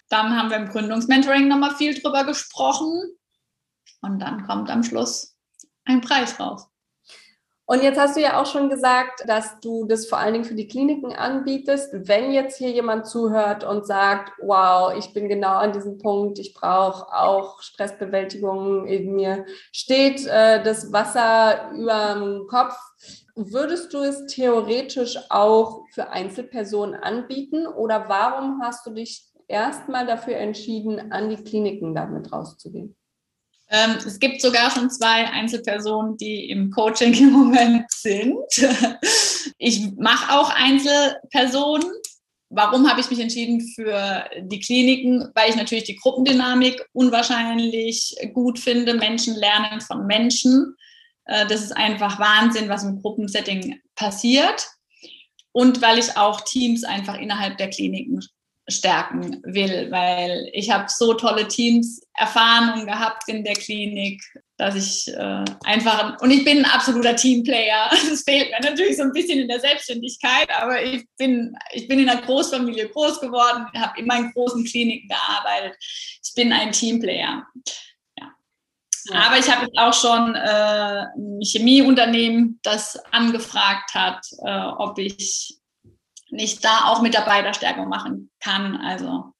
[0.09, 3.01] Dann haben wir im Gründungsmentoring nochmal viel drüber gesprochen.
[4.01, 5.35] Und dann kommt am Schluss
[5.83, 6.67] ein Preis raus.
[7.67, 10.53] Und jetzt hast du ja auch schon gesagt, dass du das vor allen Dingen für
[10.53, 11.89] die Kliniken anbietest.
[11.93, 16.53] Wenn jetzt hier jemand zuhört und sagt, wow, ich bin genau an diesem Punkt, ich
[16.53, 22.75] brauche auch Stressbewältigung, in mir steht äh, das Wasser über dem Kopf,
[23.35, 30.37] würdest du es theoretisch auch für Einzelpersonen anbieten oder warum hast du dich erstmal dafür
[30.37, 32.95] entschieden, an die Kliniken damit rauszugehen?
[33.75, 38.37] Ähm, es gibt sogar schon zwei Einzelpersonen, die im Coaching im Moment sind.
[39.57, 41.89] Ich mache auch Einzelpersonen.
[42.49, 45.31] Warum habe ich mich entschieden für die Kliniken?
[45.33, 48.95] Weil ich natürlich die Gruppendynamik unwahrscheinlich gut finde.
[48.95, 50.75] Menschen lernen von Menschen.
[51.25, 54.67] Äh, das ist einfach Wahnsinn, was im Gruppensetting passiert.
[55.53, 58.21] Und weil ich auch Teams einfach innerhalb der Kliniken
[58.67, 64.23] stärken will, weil ich habe so tolle Teams erfahren und gehabt in der Klinik,
[64.57, 67.91] dass ich äh, einfach und ich bin ein absoluter Teamplayer.
[68.09, 71.99] Das fehlt mir natürlich so ein bisschen in der Selbstständigkeit, aber ich bin ich bin
[71.99, 75.77] in einer Großfamilie groß geworden, habe immer in großen Kliniken gearbeitet.
[75.81, 77.45] Ich bin ein Teamplayer.
[78.17, 78.33] Ja.
[79.13, 85.59] Aber ich habe jetzt auch schon äh, ein Chemieunternehmen, das angefragt hat, äh, ob ich
[86.35, 88.77] nicht da auch Mitarbeiterstärkung machen kann.
[88.77, 89.33] Also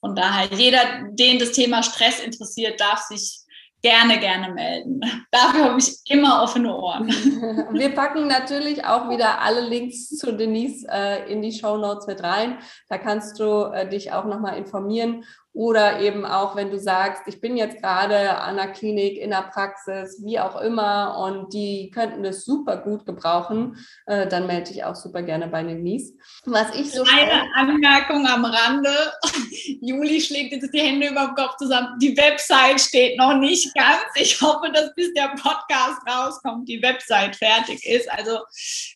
[0.00, 3.42] von daher, jeder, den das Thema Stress interessiert, darf sich
[3.82, 5.00] gerne, gerne melden.
[5.30, 7.08] Dafür habe ich immer offene Ohren.
[7.72, 12.22] Wir packen natürlich auch wieder alle Links zu Denise äh, in die Show Notes mit
[12.22, 12.58] rein.
[12.88, 17.40] Da kannst du äh, dich auch nochmal informieren oder eben auch, wenn du sagst, ich
[17.40, 22.22] bin jetzt gerade an der Klinik, in der Praxis, wie auch immer, und die könnten
[22.22, 26.14] das super gut gebrauchen, äh, dann melde ich auch super gerne bei Denise.
[26.46, 28.90] Was ich so Eine Anmerkung am Rande.
[29.82, 31.98] Juli schlägt jetzt die Hände über den Kopf zusammen.
[32.00, 34.04] Die Website steht noch nicht ganz.
[34.14, 38.10] Ich hoffe, dass bis der Podcast rauskommt, die Website fertig ist.
[38.10, 38.38] Also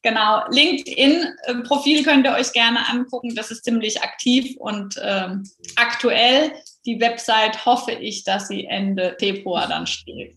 [0.03, 3.35] genau, LinkedIn-Profil könnt ihr euch gerne angucken.
[3.35, 5.45] Das ist ziemlich aktiv und ähm,
[5.77, 6.46] aktuell
[6.85, 10.37] die Website hoffe ich, dass sie Ende Februar dann steht.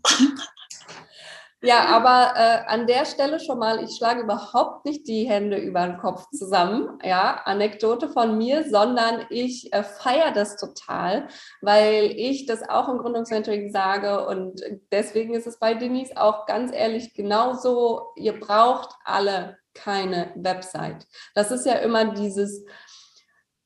[1.62, 5.86] Ja, aber äh, an der Stelle schon mal, ich schlage überhaupt nicht die Hände über
[5.86, 11.28] den Kopf zusammen, ja, Anekdote von mir, sondern ich äh, feiere das total,
[11.62, 14.62] weil ich das auch im Gründungsmentoring sage und
[14.94, 21.08] deswegen ist es bei Denise auch ganz ehrlich genauso, ihr braucht alle keine Website.
[21.36, 22.66] Das ist ja immer dieses,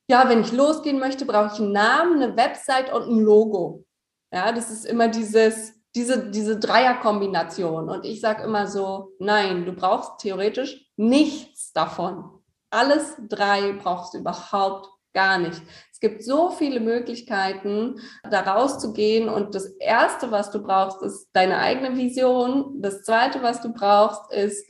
[0.08, 3.86] ja, wenn ich losgehen möchte, brauche ich einen Namen, eine Website und ein Logo.
[4.34, 7.90] Ja, das ist immer dieses, diese, diese Dreierkombination.
[7.90, 12.30] Und ich sage immer so, nein, du brauchst theoretisch nichts davon.
[12.70, 15.62] Alles drei brauchst du überhaupt gar nicht.
[15.92, 19.30] Es gibt so viele Möglichkeiten, da rauszugehen.
[19.30, 22.82] Und das Erste, was du brauchst, ist deine eigene Vision.
[22.82, 24.68] Das Zweite, was du brauchst, ist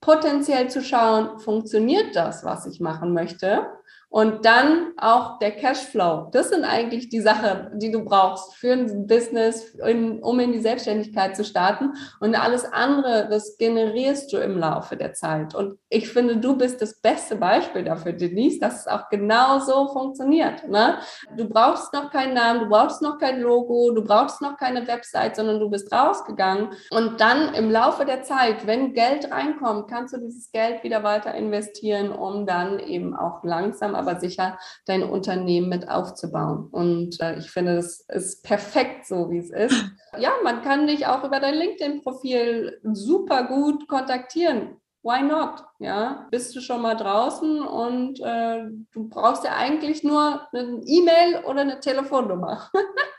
[0.00, 3.66] potenziell zu schauen, funktioniert das, was ich machen möchte?
[4.14, 6.28] Und dann auch der Cashflow.
[6.30, 10.60] Das sind eigentlich die Sachen, die du brauchst für ein Business, in, um in die
[10.60, 11.94] Selbstständigkeit zu starten.
[12.20, 15.56] Und alles andere, das generierst du im Laufe der Zeit.
[15.56, 19.88] Und ich finde, du bist das beste Beispiel dafür, Denise, dass es auch genau so
[19.88, 20.68] funktioniert.
[20.68, 20.98] Ne?
[21.36, 25.34] Du brauchst noch keinen Namen, du brauchst noch kein Logo, du brauchst noch keine Website,
[25.34, 26.68] sondern du bist rausgegangen.
[26.92, 31.34] Und dann im Laufe der Zeit, wenn Geld reinkommt, kannst du dieses Geld wieder weiter
[31.34, 36.68] investieren, um dann eben auch langsam, aber sicher dein Unternehmen mit aufzubauen.
[36.70, 39.74] Und äh, ich finde, das ist perfekt so, wie es ist.
[40.16, 44.76] Ja, man kann dich auch über dein LinkedIn-Profil super gut kontaktieren.
[45.02, 45.62] Why not?
[45.80, 51.44] Ja, bist du schon mal draußen und äh, du brauchst ja eigentlich nur eine E-Mail
[51.46, 52.70] oder eine Telefonnummer.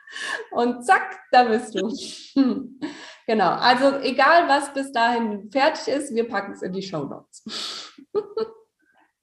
[0.51, 1.91] und zack, da bist du.
[3.27, 7.43] Genau, also egal was bis dahin fertig ist, wir packen es in die Show Notes.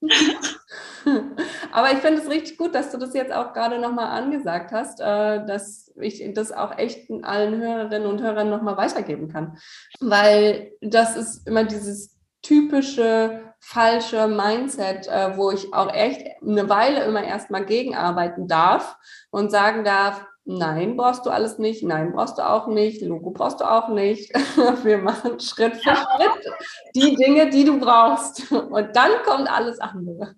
[1.72, 5.00] Aber ich finde es richtig gut, dass du das jetzt auch gerade nochmal angesagt hast,
[5.00, 9.58] äh, dass ich das auch echt allen Hörerinnen und Hörern nochmal weitergeben kann.
[10.00, 17.04] Weil das ist immer dieses typische falsche Mindset, äh, wo ich auch echt eine Weile
[17.04, 18.96] immer erstmal gegenarbeiten darf
[19.30, 21.83] und sagen darf, Nein, brauchst du alles nicht.
[21.85, 23.00] Nein, brauchst du auch nicht.
[23.02, 24.31] Logo brauchst du auch nicht.
[24.85, 26.55] Wir machen Schritt für Schritt
[26.94, 28.50] die Dinge, die du brauchst.
[28.50, 30.35] Und dann kommt alles andere.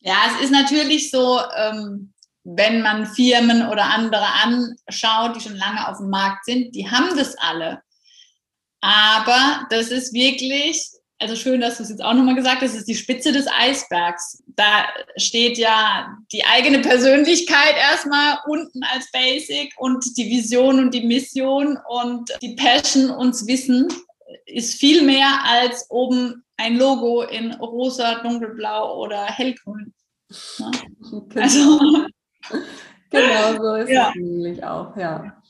[0.00, 2.12] Ja, es ist natürlich so, ähm,
[2.44, 7.16] wenn man Firmen oder andere anschaut, die schon lange auf dem Markt sind, die haben
[7.16, 7.82] das alle.
[8.80, 12.80] Aber das ist wirklich also schön, dass du es jetzt auch nochmal gesagt hast, das
[12.80, 14.42] ist die Spitze des Eisbergs.
[14.58, 21.06] Da steht ja die eigene Persönlichkeit erstmal unten als Basic und die Vision und die
[21.06, 23.86] Mission und die Passion und das Wissen
[24.46, 29.94] ist viel mehr als oben ein Logo in rosa, dunkelblau oder hellgrün.
[30.58, 30.70] Ja?
[31.00, 31.40] Genau.
[31.40, 32.06] Also,
[33.10, 34.08] genau so ist ja.
[34.08, 35.40] es nämlich auch, ja.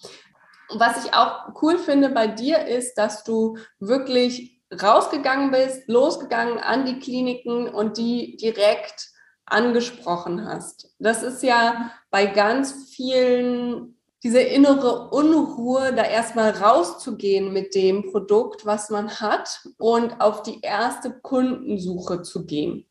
[0.74, 6.84] Was ich auch cool finde bei dir ist, dass du wirklich rausgegangen bist, losgegangen an
[6.84, 9.10] die Kliniken und die direkt
[9.46, 10.94] angesprochen hast.
[10.98, 18.66] Das ist ja bei ganz vielen diese innere Unruhe, da erstmal rauszugehen mit dem Produkt,
[18.66, 22.84] was man hat und auf die erste Kundensuche zu gehen.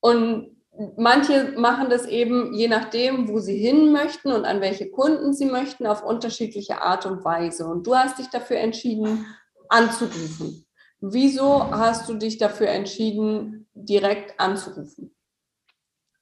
[0.00, 0.56] Und
[0.96, 5.46] manche machen das eben je nachdem, wo sie hin möchten und an welche Kunden sie
[5.46, 7.66] möchten, auf unterschiedliche Art und Weise.
[7.66, 9.24] Und du hast dich dafür entschieden,
[9.68, 10.66] anzurufen.
[11.00, 15.14] Wieso hast du dich dafür entschieden, direkt anzurufen?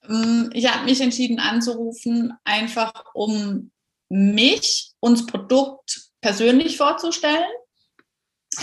[0.06, 3.70] Mm, ich habe mich entschieden anzurufen, einfach um
[4.08, 7.44] mich, uns Produkt persönlich vorzustellen.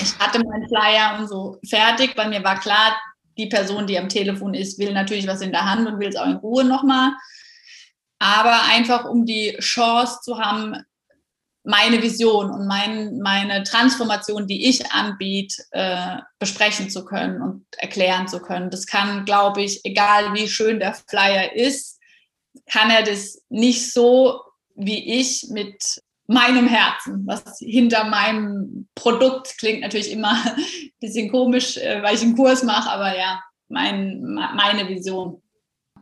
[0.02, 3.00] Ich hatte meinen Flyer und so fertig, weil mir war klar,
[3.38, 6.15] die Person, die am Telefon ist, will natürlich was in der Hand und will es
[6.15, 7.13] auch in Ruhe nochmal.
[8.20, 10.76] Aber einfach um die Chance zu haben,
[11.63, 18.28] meine Vision und mein, meine Transformation, die ich anbiete, äh, besprechen zu können und erklären
[18.28, 18.71] zu können.
[18.71, 22.00] Das kann, glaube ich, egal wie schön der Flyer ist,
[22.69, 24.41] kann er das nicht so
[24.76, 31.78] wie ich mit meinem Herzen, was hinter meinem Produkt klingt natürlich immer ein bisschen komisch,
[31.78, 35.41] äh, weil ich einen Kurs mache, aber ja, mein, meine Vision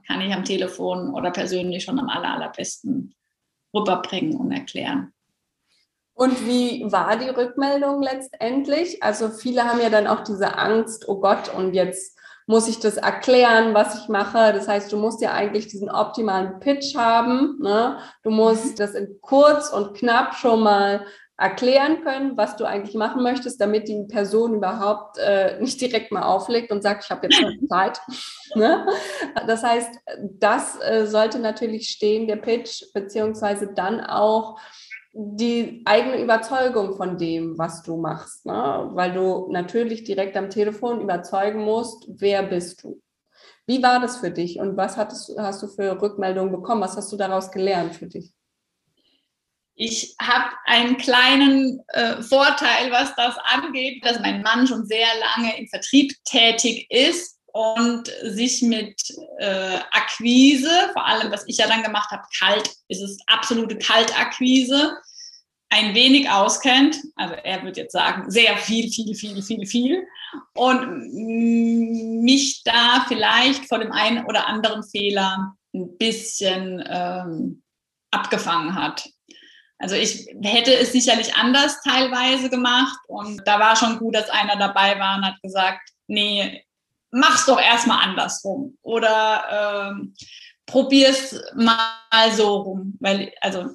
[0.07, 3.13] kann ich am Telefon oder persönlich schon am aller, allerbesten
[3.73, 5.13] rüberbringen und erklären.
[6.19, 9.01] Und wie war die Rückmeldung letztendlich?
[9.01, 12.97] Also viele haben ja dann auch diese Angst, oh Gott, und jetzt muss ich das
[12.97, 14.51] erklären, was ich mache.
[14.51, 17.57] Das heißt, du musst ja eigentlich diesen optimalen Pitch haben.
[17.61, 17.99] Ne?
[18.23, 18.75] Du musst mhm.
[18.75, 21.05] das in kurz und knapp schon mal
[21.37, 26.23] erklären können, was du eigentlich machen möchtest, damit die Person überhaupt äh, nicht direkt mal
[26.23, 28.01] auflegt und sagt, ich habe jetzt keine Zeit.
[28.55, 28.85] ne?
[29.47, 29.91] Das heißt,
[30.37, 34.59] das äh, sollte natürlich stehen, der Pitch, beziehungsweise dann auch
[35.21, 38.89] die eigene Überzeugung von dem, was du machst, ne?
[38.93, 43.01] weil du natürlich direkt am Telefon überzeugen musst, wer bist du.
[43.67, 46.81] Wie war das für dich und was hattest, hast du für Rückmeldungen bekommen?
[46.81, 48.31] Was hast du daraus gelernt für dich?
[49.75, 55.57] Ich habe einen kleinen äh, Vorteil, was das angeht, dass mein Mann schon sehr lange
[55.59, 59.01] im Vertrieb tätig ist und sich mit
[59.39, 64.97] äh, Akquise, vor allem was ich ja dann gemacht habe, kalt, ist es absolute Kaltakquise,
[65.69, 66.97] ein wenig auskennt.
[67.15, 70.07] Also er würde jetzt sagen, sehr viel, viel, viel, viel, viel.
[70.55, 71.13] Und
[72.23, 77.61] mich da vielleicht vor dem einen oder anderen Fehler ein bisschen ähm,
[78.11, 79.07] abgefangen hat.
[79.77, 84.57] Also ich hätte es sicherlich anders teilweise gemacht und da war schon gut, dass einer
[84.57, 86.65] dabei war und hat gesagt, nee,
[87.11, 90.13] mach's doch erstmal andersrum oder ähm,
[90.65, 93.69] probier's mal so rum, weil also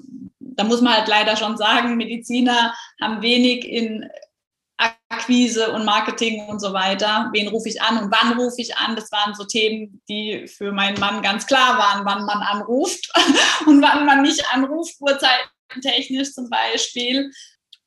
[0.57, 4.09] da muss man halt leider schon sagen, Mediziner haben wenig in
[4.77, 7.31] Akquise und Marketing und so weiter.
[7.33, 8.97] Wen rufe ich an und wann rufe ich an?
[8.97, 13.09] Das waren so Themen, die für meinen Mann ganz klar waren, wann man anruft
[13.67, 17.31] und wann man nicht anruft, uhrzeitentechnisch zum Beispiel.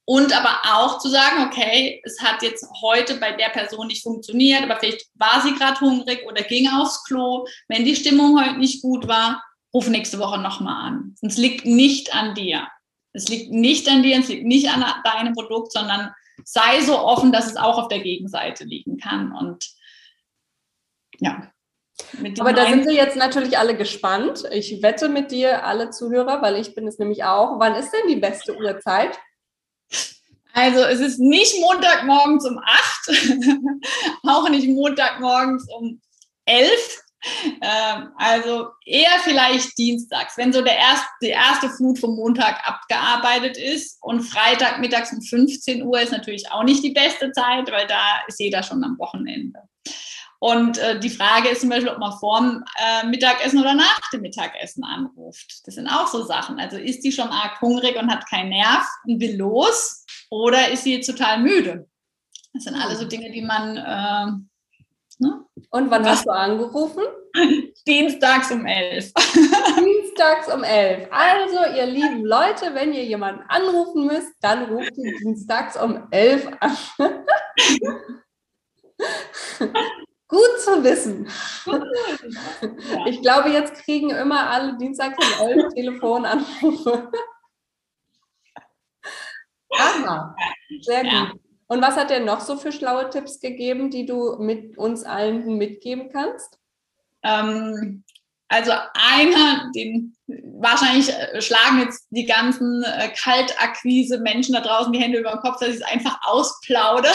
[0.05, 4.63] Und aber auch zu sagen, okay, es hat jetzt heute bei der Person nicht funktioniert,
[4.63, 7.45] aber vielleicht war sie gerade hungrig oder ging aufs Klo.
[7.68, 9.43] Wenn die Stimmung heute nicht gut war,
[9.78, 11.15] ruf nächste Woche nochmal an.
[11.21, 12.67] Es liegt nicht an dir.
[13.13, 16.11] Es liegt nicht an dir, es liegt nicht an deinem Produkt, sondern
[16.43, 19.32] sei so offen, dass es auch auf der Gegenseite liegen kann.
[19.32, 19.69] Und
[21.19, 21.51] ja.
[22.39, 24.45] Aber da sind wir jetzt natürlich alle gespannt.
[24.51, 27.59] Ich wette mit dir, alle Zuhörer, weil ich bin es nämlich auch.
[27.59, 29.19] Wann ist denn die beste Uhrzeit?
[30.53, 33.09] Also es ist nicht Montagmorgens um 8,
[34.23, 36.01] auch nicht Montagmorgens um
[36.45, 37.03] 11.
[37.61, 43.57] Ähm, also eher vielleicht dienstags, wenn so der erste, die erste Flut vom Montag abgearbeitet
[43.57, 47.88] ist und Freitag mittags um 15 Uhr ist natürlich auch nicht die beste Zeit, weil
[47.88, 49.59] da ist jeder schon am Wochenende.
[50.39, 54.09] Und äh, die Frage ist zum Beispiel, ob man vor dem äh, Mittagessen oder nach
[54.13, 55.61] dem Mittagessen anruft.
[55.65, 56.59] Das sind auch so Sachen.
[56.59, 60.84] Also ist die schon arg hungrig und hat keinen Nerv und will los oder ist
[60.84, 61.89] sie total müde?
[62.53, 63.05] Das sind alle so.
[63.05, 64.46] Dinge, die man.
[65.20, 65.45] Ne?
[65.72, 67.03] Und wann hast du angerufen?
[67.88, 69.11] Dienstags um elf.
[69.78, 71.07] Dienstags um elf.
[71.11, 76.47] Also, ihr lieben Leute, wenn ihr jemanden anrufen müsst, dann ruft ihr dienstags um elf
[76.59, 76.78] an.
[80.28, 81.28] Gut zu wissen.
[83.07, 87.09] Ich glaube, jetzt kriegen immer alle dienstags um elf Telefonanrufe.
[89.72, 90.36] Aha,
[90.82, 91.46] sehr gut.
[91.68, 95.57] Und was hat er noch so für schlaue Tipps gegeben, die du mit uns allen
[95.57, 96.59] mitgeben kannst?
[97.24, 98.03] Ähm,
[98.47, 104.99] also einer, den wahrscheinlich äh, schlagen jetzt die ganzen äh, Kaltakquise Menschen da draußen die
[104.99, 107.13] Hände über den Kopf, dass ich es einfach ausplaudere.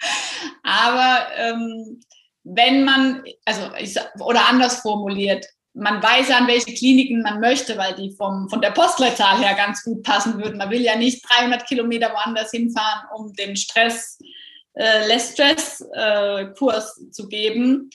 [0.62, 2.00] Aber ähm,
[2.44, 5.44] wenn man, also ich, oder anders formuliert,
[5.76, 9.54] man weiß ja, an welche Kliniken man möchte, weil die vom, von der Postleitzahl her
[9.54, 10.56] ganz gut passen würden.
[10.56, 14.18] Man will ja nicht 300 Kilometer woanders hinfahren, um den Stress,
[14.74, 17.90] äh, Less Stress äh, Kurs zu geben.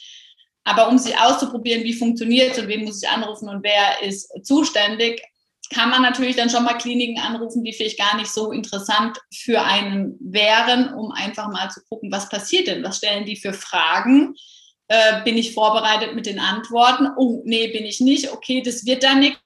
[0.64, 4.30] Aber um sich auszuprobieren, wie funktioniert es und wen muss ich anrufen und wer ist
[4.46, 5.20] zuständig,
[5.74, 9.62] kann man natürlich dann schon mal Kliniken anrufen, die vielleicht gar nicht so interessant für
[9.64, 14.36] einen wären, um einfach mal zu gucken, was passiert denn, was stellen die für Fragen
[14.92, 17.08] äh, bin ich vorbereitet mit den Antworten?
[17.16, 18.30] Oh, nee, bin ich nicht.
[18.34, 19.40] Okay, das wird dann nichts,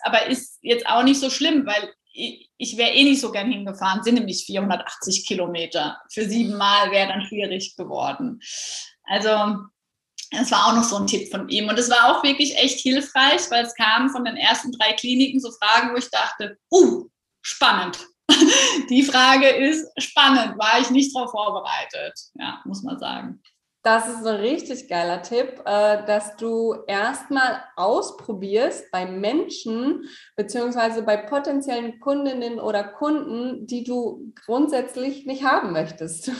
[0.00, 3.52] aber ist jetzt auch nicht so schlimm, weil ich, ich wäre eh nicht so gern
[3.52, 6.00] hingefahren, sind nämlich 480 Kilometer.
[6.12, 8.40] Für sieben Mal wäre dann schwierig geworden.
[9.04, 9.28] Also,
[10.32, 11.68] das war auch noch so ein Tipp von ihm.
[11.68, 15.38] Und es war auch wirklich echt hilfreich, weil es kamen von den ersten drei Kliniken
[15.38, 17.04] so Fragen, wo ich dachte, uh,
[17.40, 18.04] spannend.
[18.90, 23.40] Die Frage ist spannend, war ich nicht darauf vorbereitet, ja, muss man sagen.
[23.82, 30.04] Das ist ein richtig geiler Tipp, äh, dass du erstmal ausprobierst bei Menschen
[30.34, 36.30] beziehungsweise bei potenziellen Kundinnen oder Kunden, die du grundsätzlich nicht haben möchtest.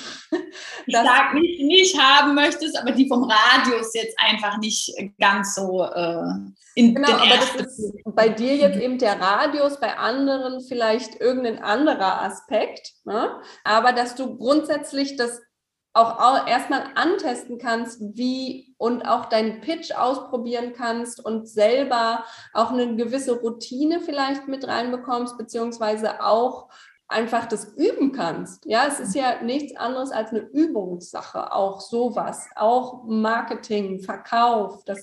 [0.86, 5.84] Ich sage nicht, nicht haben möchtest, aber die vom Radius jetzt einfach nicht ganz so
[5.84, 6.22] äh,
[6.74, 11.20] in genau, den aber das ist bei dir jetzt eben der Radius, bei anderen vielleicht
[11.20, 12.92] irgendein anderer Aspekt.
[13.04, 13.30] Ne?
[13.64, 15.40] Aber dass du grundsätzlich das
[15.94, 22.94] auch erstmal antesten kannst, wie und auch deinen Pitch ausprobieren kannst und selber auch eine
[22.96, 26.68] gewisse Routine vielleicht mit reinbekommst, beziehungsweise auch
[27.10, 28.66] einfach das üben kannst.
[28.66, 34.84] Ja, es ist ja nichts anderes als eine Übungssache, auch sowas, auch Marketing, Verkauf.
[34.84, 34.98] Das,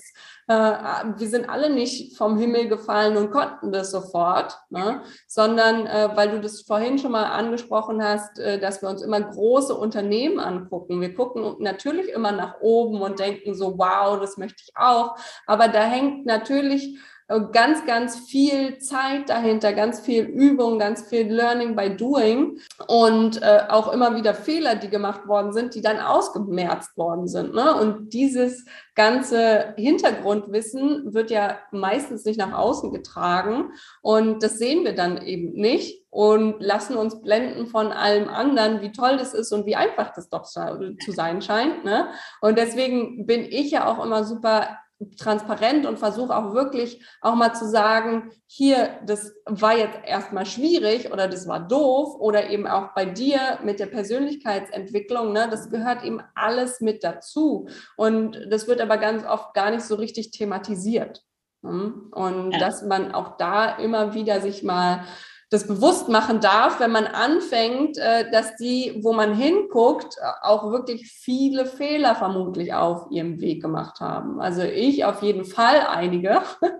[0.46, 5.02] äh, wir sind alle nicht vom Himmel gefallen und konnten das sofort, ne?
[5.26, 9.20] sondern äh, weil du das vorhin schon mal angesprochen hast, äh, dass wir uns immer
[9.20, 11.00] große Unternehmen angucken.
[11.00, 15.16] Wir gucken natürlich immer nach oben und denken so, wow, das möchte ich auch.
[15.46, 21.74] Aber da hängt natürlich ganz, ganz viel Zeit dahinter, ganz viel Übung, ganz viel Learning
[21.74, 26.96] by Doing und äh, auch immer wieder Fehler, die gemacht worden sind, die dann ausgemerzt
[26.96, 27.52] worden sind.
[27.52, 27.74] Ne?
[27.74, 28.64] Und dieses
[28.94, 33.72] ganze Hintergrundwissen wird ja meistens nicht nach außen getragen
[34.02, 38.92] und das sehen wir dann eben nicht und lassen uns blenden von allem anderen, wie
[38.92, 41.84] toll das ist und wie einfach das doch zu sein scheint.
[41.84, 42.08] Ne?
[42.40, 44.78] Und deswegen bin ich ja auch immer super
[45.18, 51.12] transparent und versuche auch wirklich auch mal zu sagen, hier, das war jetzt erstmal schwierig
[51.12, 56.02] oder das war doof oder eben auch bei dir mit der Persönlichkeitsentwicklung, ne, das gehört
[56.02, 57.68] eben alles mit dazu.
[57.96, 61.22] Und das wird aber ganz oft gar nicht so richtig thematisiert.
[61.62, 62.10] Hm?
[62.12, 62.58] Und ja.
[62.58, 65.04] dass man auch da immer wieder sich mal
[65.50, 71.08] das bewusst machen darf, wenn man anfängt, äh, dass die, wo man hinguckt, auch wirklich
[71.08, 74.40] viele Fehler vermutlich auf ihrem Weg gemacht haben.
[74.40, 76.40] Also ich auf jeden Fall einige.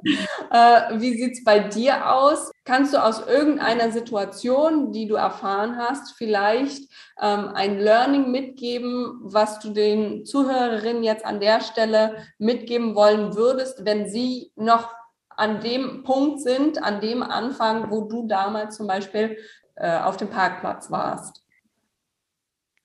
[0.53, 2.53] Äh, wie sieht es bei dir aus?
[2.64, 6.89] Kannst du aus irgendeiner Situation, die du erfahren hast, vielleicht
[7.21, 13.85] ähm, ein Learning mitgeben, was du den Zuhörerinnen jetzt an der Stelle mitgeben wollen würdest,
[13.85, 14.89] wenn sie noch
[15.37, 19.39] an dem Punkt sind, an dem Anfang, wo du damals zum Beispiel
[19.76, 21.45] äh, auf dem Parkplatz warst.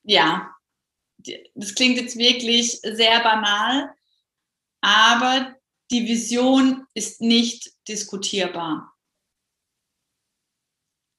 [0.04, 0.50] Ja,
[1.54, 3.94] das klingt jetzt wirklich sehr banal,
[4.80, 5.54] aber
[5.90, 8.92] die Vision ist nicht diskutierbar.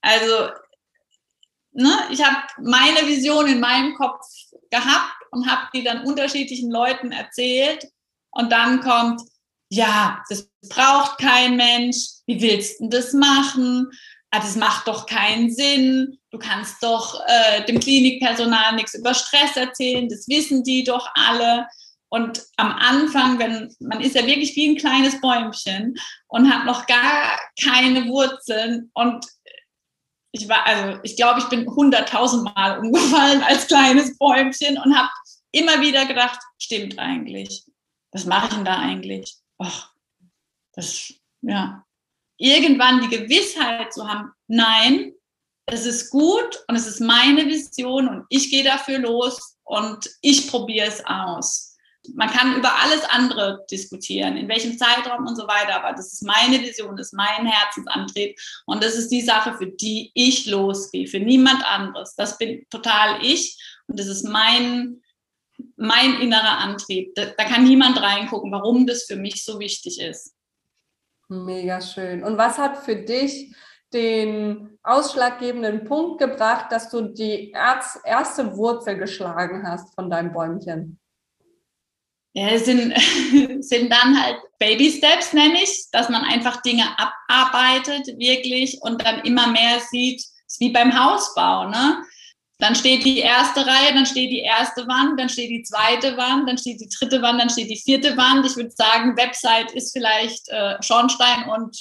[0.01, 0.49] Also,
[1.71, 4.25] ne, ich habe meine Vision in meinem Kopf
[4.69, 7.87] gehabt und habe die dann unterschiedlichen Leuten erzählt.
[8.31, 9.21] Und dann kommt,
[9.73, 11.97] ja, das braucht kein Mensch,
[12.27, 13.89] wie willst du das machen?
[14.29, 19.55] Ah, das macht doch keinen Sinn, du kannst doch äh, dem Klinikpersonal nichts über Stress
[19.55, 21.67] erzählen, das wissen die doch alle.
[22.09, 25.95] Und am Anfang, wenn man ist ja wirklich wie ein kleines Bäumchen
[26.27, 29.25] und hat noch gar keine Wurzeln und
[30.35, 35.09] ich war, also ich glaube, ich bin hunderttausendmal umgefallen als kleines Bäumchen und habe
[35.51, 37.65] immer wieder gedacht, stimmt eigentlich.
[38.11, 39.42] Was mache ich denn da eigentlich?
[39.63, 39.91] Ach,
[40.73, 41.85] das, ja,
[42.37, 45.13] irgendwann die Gewissheit zu haben, nein,
[45.65, 50.49] es ist gut und es ist meine Vision und ich gehe dafür los und ich
[50.49, 51.77] probiere es aus.
[52.15, 56.23] Man kann über alles andere diskutieren, in welchem Zeitraum und so weiter, aber das ist
[56.23, 61.07] meine Vision, das ist mein Herzensantrieb und das ist die Sache, für die ich losgehe,
[61.07, 62.13] für niemand anderes.
[62.15, 63.57] Das bin total ich
[63.87, 65.01] und das ist mein,
[65.75, 67.15] mein innerer Antrieb.
[67.15, 70.35] Da, da, kann niemand reingucken, warum das für mich so wichtig ist.
[71.29, 72.23] Mega schön.
[72.23, 73.55] Und was hat für dich
[73.93, 80.99] den ausschlaggebenden Punkt gebracht, dass du die erste Wurzel geschlagen hast von deinem Bäumchen?
[82.33, 82.93] Ja, es sind,
[83.63, 89.21] sind dann halt Baby Steps, nenne ich, dass man einfach Dinge abarbeitet, wirklich, und dann
[89.21, 92.03] immer mehr sieht, ist wie beim Hausbau, ne?
[92.59, 96.47] Dann steht die erste Reihe, dann steht die erste Wand, dann steht die zweite Wand,
[96.47, 98.45] dann steht die dritte Wand, dann steht die vierte Wand.
[98.45, 101.75] Ich würde sagen, Website ist vielleicht äh, Schornstein und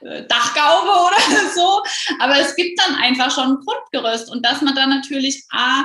[0.00, 1.20] äh, Dachgaube oder
[1.54, 1.82] so.
[2.20, 5.84] Aber es gibt dann einfach schon ein Grundgerüst und dass man dann natürlich A,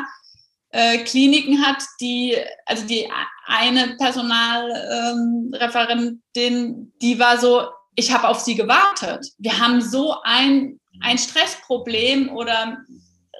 [0.71, 3.09] äh, Kliniken hat, die, also die
[3.47, 9.25] eine Personalreferentin, ähm, die war so, ich habe auf sie gewartet.
[9.39, 12.77] Wir haben so ein, ein Stressproblem oder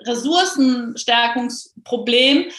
[0.05, 2.51] Ressourcenstärkungsproblem.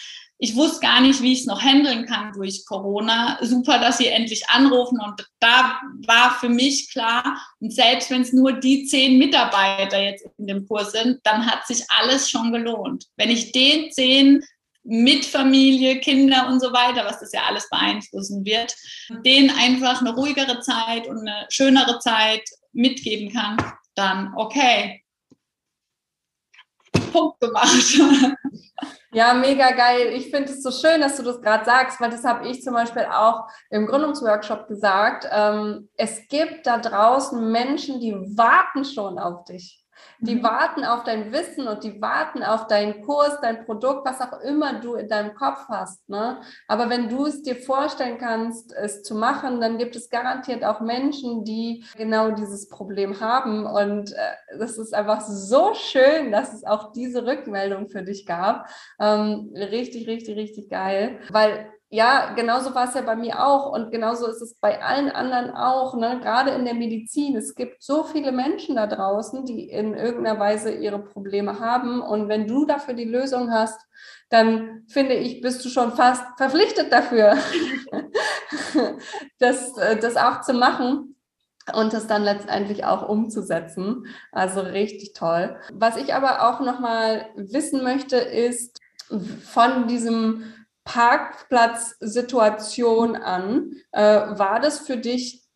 [0.42, 3.38] Ich wusste gar nicht, wie ich es noch handeln kann durch Corona.
[3.42, 4.98] Super, dass Sie endlich anrufen.
[4.98, 10.24] Und da war für mich klar, und selbst wenn es nur die zehn Mitarbeiter jetzt
[10.38, 13.04] in dem Kurs sind, dann hat sich alles schon gelohnt.
[13.16, 14.42] Wenn ich den zehn
[14.82, 18.74] mit Familie, Kinder und so weiter, was das ja alles beeinflussen wird,
[19.26, 23.58] denen einfach eine ruhigere Zeit und eine schönere Zeit mitgeben kann,
[23.94, 24.99] dann okay,
[27.12, 28.00] Punkt gemacht.
[29.12, 30.12] Ja, mega geil.
[30.14, 32.74] Ich finde es so schön, dass du das gerade sagst, weil das habe ich zum
[32.74, 35.26] Beispiel auch im Gründungsworkshop gesagt.
[35.32, 39.84] Ähm, es gibt da draußen Menschen, die warten schon auf dich.
[40.20, 40.42] Die mhm.
[40.42, 44.80] warten auf dein Wissen und die warten auf deinen Kurs, dein Produkt, was auch immer
[44.80, 46.08] du in deinem Kopf hast.
[46.08, 46.40] Ne?
[46.68, 50.80] Aber wenn du es dir vorstellen kannst, es zu machen, dann gibt es garantiert auch
[50.80, 53.66] Menschen, die genau dieses Problem haben.
[53.66, 58.66] Und äh, das ist einfach so schön, dass es auch diese Rückmeldung für dich gab.
[59.00, 61.18] Ähm, richtig, richtig, richtig geil.
[61.30, 65.10] Weil ja, genauso war es ja bei mir auch und genauso ist es bei allen
[65.10, 66.20] anderen auch, ne?
[66.22, 67.36] gerade in der Medizin.
[67.36, 72.28] Es gibt so viele Menschen da draußen, die in irgendeiner Weise ihre Probleme haben und
[72.28, 73.80] wenn du dafür die Lösung hast,
[74.28, 77.36] dann finde ich, bist du schon fast verpflichtet dafür,
[79.40, 81.16] das, äh, das auch zu machen
[81.74, 84.06] und das dann letztendlich auch umzusetzen.
[84.30, 85.58] Also richtig toll.
[85.72, 88.78] Was ich aber auch nochmal wissen möchte, ist
[89.42, 90.54] von diesem
[90.84, 93.72] Parkplatzsituation an.
[93.92, 95.46] Äh, war das für dich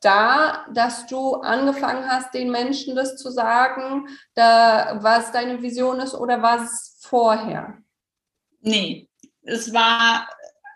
[0.00, 6.14] da, dass du angefangen hast, den Menschen das zu sagen, da, was deine Vision ist
[6.14, 7.78] oder war es vorher?
[8.60, 9.08] Nee,
[9.42, 10.28] es war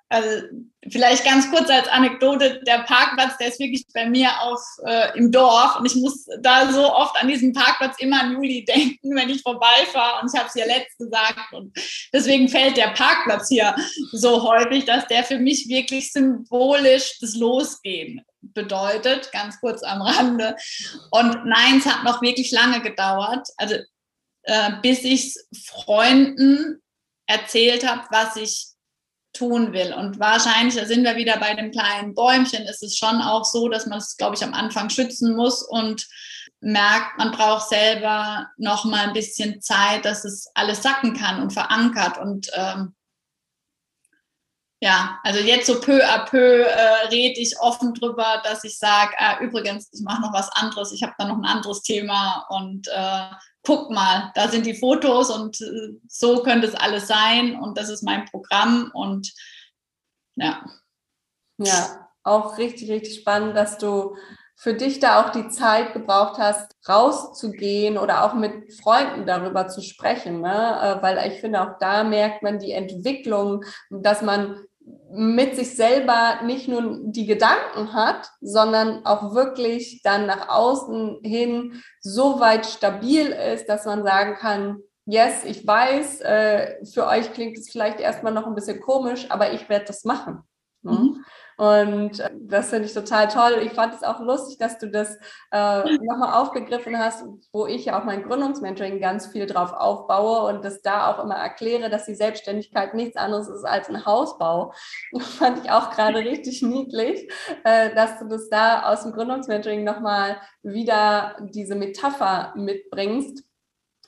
[0.09, 0.47] also
[0.91, 5.33] vielleicht ganz kurz als Anekdote, der Parkplatz, der ist wirklich bei mir auf, äh, im
[5.33, 5.77] Dorf.
[5.77, 9.43] Und ich muss da so oft an diesen Parkplatz immer an Juli denken, wenn ich
[9.43, 10.23] vorbeifahre.
[10.23, 11.53] Und ich habe es ja letzt gesagt.
[11.53, 11.77] Und
[12.13, 13.75] deswegen fällt der Parkplatz hier
[14.13, 20.57] so häufig, dass der für mich wirklich symbolisch das Losgehen bedeutet, ganz kurz am Rande.
[21.11, 23.75] Und nein, es hat noch wirklich lange gedauert, also
[24.43, 25.35] äh, bis ich
[25.67, 26.81] Freunden
[27.27, 28.69] erzählt habe, was ich
[29.39, 29.95] tun will.
[29.95, 33.69] Und wahrscheinlich, da sind wir wieder bei dem kleinen Bäumchen, ist es schon auch so,
[33.69, 36.07] dass man es, glaube ich, am Anfang schützen muss und
[36.61, 41.53] merkt, man braucht selber noch mal ein bisschen Zeit, dass es alles sacken kann und
[41.53, 42.19] verankert.
[42.19, 42.95] Und ähm,
[44.81, 49.13] ja, also jetzt so peu à peu äh, rede ich offen drüber, dass ich sage,
[49.19, 52.87] äh, übrigens, ich mache noch was anderes, ich habe da noch ein anderes Thema und
[52.89, 53.31] äh,
[53.65, 57.89] guck mal, da sind die Fotos und äh, so könnte es alles sein und das
[57.89, 59.33] ist mein Programm und
[60.37, 60.65] ja.
[61.61, 64.15] Ja, auch richtig, richtig spannend, dass du
[64.61, 69.83] für dich da auch die Zeit gebraucht hast, rauszugehen oder auch mit Freunden darüber zu
[69.83, 70.99] sprechen, ne?
[70.99, 74.65] Äh, weil ich finde, auch da merkt man die Entwicklung, dass man
[75.11, 81.83] mit sich selber nicht nur die Gedanken hat, sondern auch wirklich dann nach außen hin
[82.01, 87.57] so weit stabil ist, dass man sagen kann, yes, ich weiß, äh, für euch klingt
[87.57, 90.43] es vielleicht erstmal noch ein bisschen komisch, aber ich werde das machen.
[90.83, 90.93] Ne?
[90.93, 91.18] Mhm.
[91.59, 93.61] Und äh, das finde ich total toll.
[93.65, 95.17] Ich fand es auch lustig, dass du das
[95.51, 100.65] äh, nochmal aufgegriffen hast, wo ich ja auch mein Gründungsmentoring ganz viel drauf aufbaue und
[100.65, 104.73] das da auch immer erkläre, dass die Selbstständigkeit nichts anderes ist als ein Hausbau.
[105.19, 107.29] Das fand ich auch gerade richtig niedlich,
[107.65, 113.48] äh, dass du das da aus dem Gründungsmentoring nochmal wieder diese Metapher mitbringst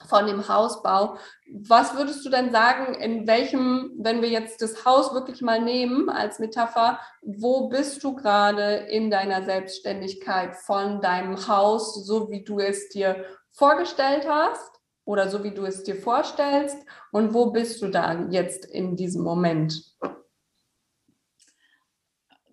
[0.07, 1.16] von dem Hausbau.
[1.53, 6.09] Was würdest du denn sagen, in welchem, wenn wir jetzt das Haus wirklich mal nehmen
[6.09, 12.59] als Metapher, wo bist du gerade in deiner Selbstständigkeit von deinem Haus, so wie du
[12.59, 14.70] es dir vorgestellt hast
[15.05, 16.78] oder so wie du es dir vorstellst
[17.12, 19.82] und wo bist du da jetzt in diesem Moment?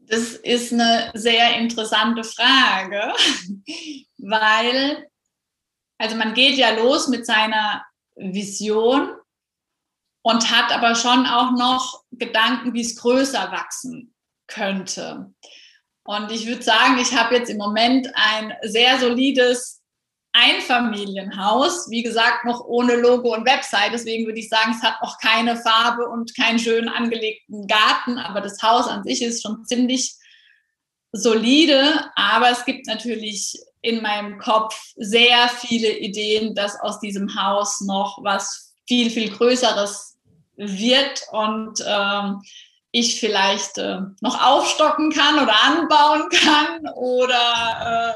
[0.10, 3.14] Das ist eine sehr interessante Frage,
[4.18, 5.06] weil
[5.98, 7.86] also man geht ja los mit seiner
[8.16, 9.12] Vision
[10.24, 14.14] und hat aber schon auch noch Gedanken, wie es größer wachsen
[14.48, 15.34] könnte.
[16.04, 19.82] Und ich würde sagen, ich habe jetzt im Moment ein sehr solides
[20.34, 23.92] Einfamilienhaus, wie gesagt, noch ohne Logo und Website.
[23.92, 28.42] Deswegen würde ich sagen, es hat noch keine Farbe und keinen schön angelegten Garten, aber
[28.42, 30.16] das Haus an sich ist schon ziemlich
[31.12, 32.12] solide.
[32.16, 38.20] Aber es gibt natürlich in meinem Kopf sehr viele Ideen, dass aus diesem Haus noch
[38.22, 40.18] was viel, viel Größeres
[40.56, 42.42] wird und ähm,
[42.92, 48.16] ich vielleicht äh, noch aufstocken kann oder anbauen kann oder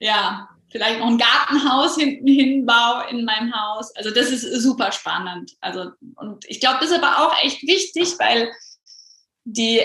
[0.00, 3.94] äh, ja, vielleicht noch ein Gartenhaus hinten hinbaue in meinem Haus.
[3.96, 5.52] Also das ist super spannend.
[5.60, 8.52] Also und ich glaube, das ist aber auch echt wichtig, weil
[9.44, 9.80] die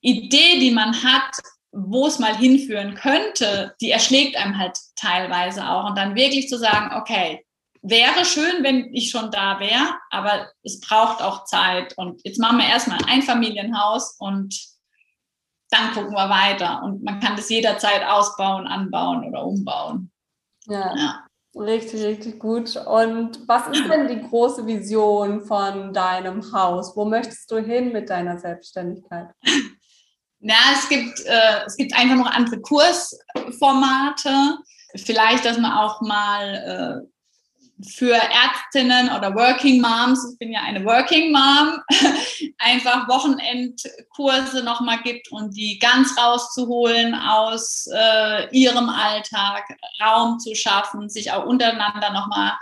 [0.00, 1.30] Idee, die man hat,
[1.72, 5.88] wo es mal hinführen könnte, die erschlägt einem halt teilweise auch.
[5.88, 7.44] Und dann wirklich zu sagen, okay,
[7.80, 11.96] wäre schön, wenn ich schon da wäre, aber es braucht auch Zeit.
[11.96, 14.54] Und jetzt machen wir erstmal ein Einfamilienhaus und
[15.70, 16.82] dann gucken wir weiter.
[16.82, 20.12] Und man kann das jederzeit ausbauen, anbauen oder umbauen.
[20.66, 20.94] Ja.
[20.96, 21.26] ja.
[21.54, 22.76] Richtig, richtig gut.
[22.76, 26.96] Und was ist denn die große Vision von deinem Haus?
[26.96, 29.28] Wo möchtest du hin mit deiner Selbstständigkeit?
[30.44, 34.58] Ja, es gibt, äh, es gibt einfach noch andere Kursformate.
[34.96, 40.84] Vielleicht, dass man auch mal äh, für Ärztinnen oder Working Moms, ich bin ja eine
[40.84, 41.80] Working Mom,
[42.58, 49.64] einfach Wochenendkurse nochmal gibt und die ganz rauszuholen aus äh, ihrem Alltag,
[50.02, 52.52] Raum zu schaffen, sich auch untereinander nochmal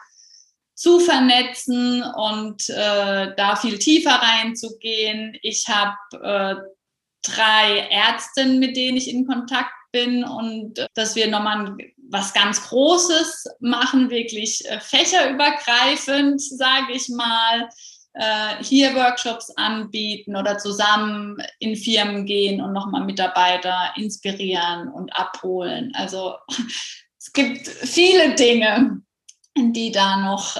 [0.74, 5.36] zu vernetzen und äh, da viel tiefer reinzugehen.
[5.42, 6.79] Ich habe äh,
[7.22, 11.76] drei Ärztinnen, mit denen ich in Kontakt bin und äh, dass wir nochmal
[12.10, 17.68] was ganz Großes machen, wirklich äh, fächerübergreifend, sage ich mal,
[18.14, 25.92] äh, hier Workshops anbieten oder zusammen in Firmen gehen und nochmal Mitarbeiter inspirieren und abholen.
[25.94, 26.36] Also
[27.18, 29.02] es gibt viele Dinge,
[29.56, 30.56] die da noch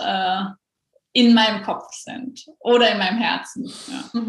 [1.12, 3.72] in meinem Kopf sind oder in meinem Herzen.
[4.12, 4.22] Ja.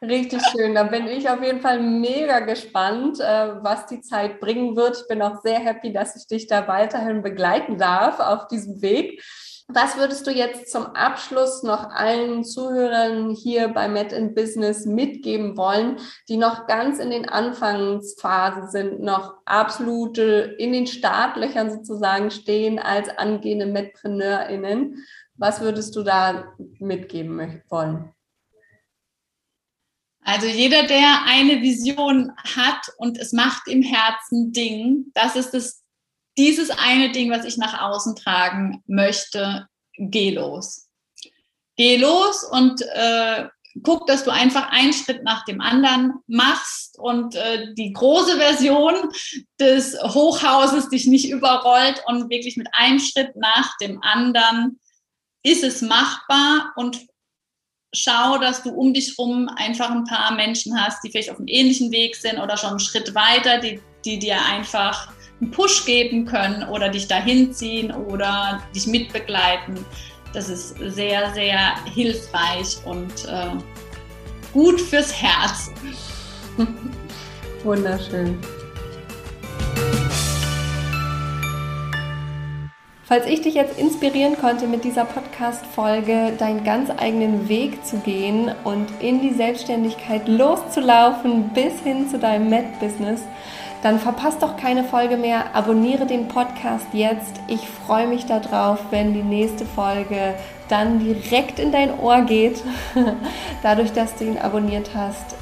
[0.00, 0.74] Richtig schön.
[0.74, 4.96] Da bin ich auf jeden Fall mega gespannt, äh, was die Zeit bringen wird.
[5.00, 9.20] Ich bin auch sehr happy, dass ich dich da weiterhin begleiten darf auf diesem Weg.
[9.70, 15.58] Was würdest du jetzt zum Abschluss noch allen Zuhörern hier bei Met in Business mitgeben
[15.58, 22.78] wollen, die noch ganz in den Anfangsphasen sind, noch absolute in den Startlöchern sozusagen stehen
[22.78, 25.04] als angehende MedpreneurInnen?
[25.34, 28.14] Was würdest du da mitgeben wollen?
[30.28, 35.82] Also jeder, der eine Vision hat und es macht im Herzen Ding, das ist das
[36.36, 39.66] dieses eine Ding, was ich nach außen tragen möchte,
[39.96, 40.86] geh los.
[41.78, 43.48] Geh los und äh,
[43.82, 48.96] guck, dass du einfach einen Schritt nach dem anderen machst und äh, die große Version
[49.58, 54.78] des Hochhauses dich nicht überrollt und wirklich mit einem Schritt nach dem anderen
[55.42, 57.08] ist es machbar und
[57.94, 61.48] schau, dass du um dich rum einfach ein paar Menschen hast, die vielleicht auf einem
[61.48, 65.10] ähnlichen Weg sind oder schon einen Schritt weiter, die, die dir einfach
[65.40, 69.84] einen Push geben können oder dich dahin ziehen oder dich mitbegleiten.
[70.34, 73.50] Das ist sehr, sehr hilfreich und äh,
[74.52, 75.70] gut fürs Herz.
[77.64, 78.38] Wunderschön.
[83.08, 88.50] Falls ich dich jetzt inspirieren konnte, mit dieser Podcast-Folge deinen ganz eigenen Weg zu gehen
[88.64, 93.22] und in die Selbstständigkeit loszulaufen bis hin zu deinem Med-Business,
[93.82, 95.54] dann verpasst doch keine Folge mehr.
[95.54, 97.40] Abonniere den Podcast jetzt.
[97.46, 100.34] Ich freue mich darauf, wenn die nächste Folge
[100.68, 102.62] dann direkt in dein Ohr geht,
[103.62, 105.34] dadurch, dass du ihn abonniert hast.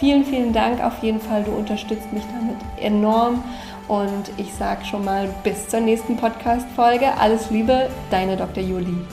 [0.00, 1.44] Vielen, vielen Dank auf jeden Fall.
[1.44, 3.44] Du unterstützt mich damit enorm.
[3.92, 7.12] Und ich sage schon mal bis zur nächsten Podcast-Folge.
[7.18, 8.62] Alles Liebe, deine Dr.
[8.62, 9.04] Julie.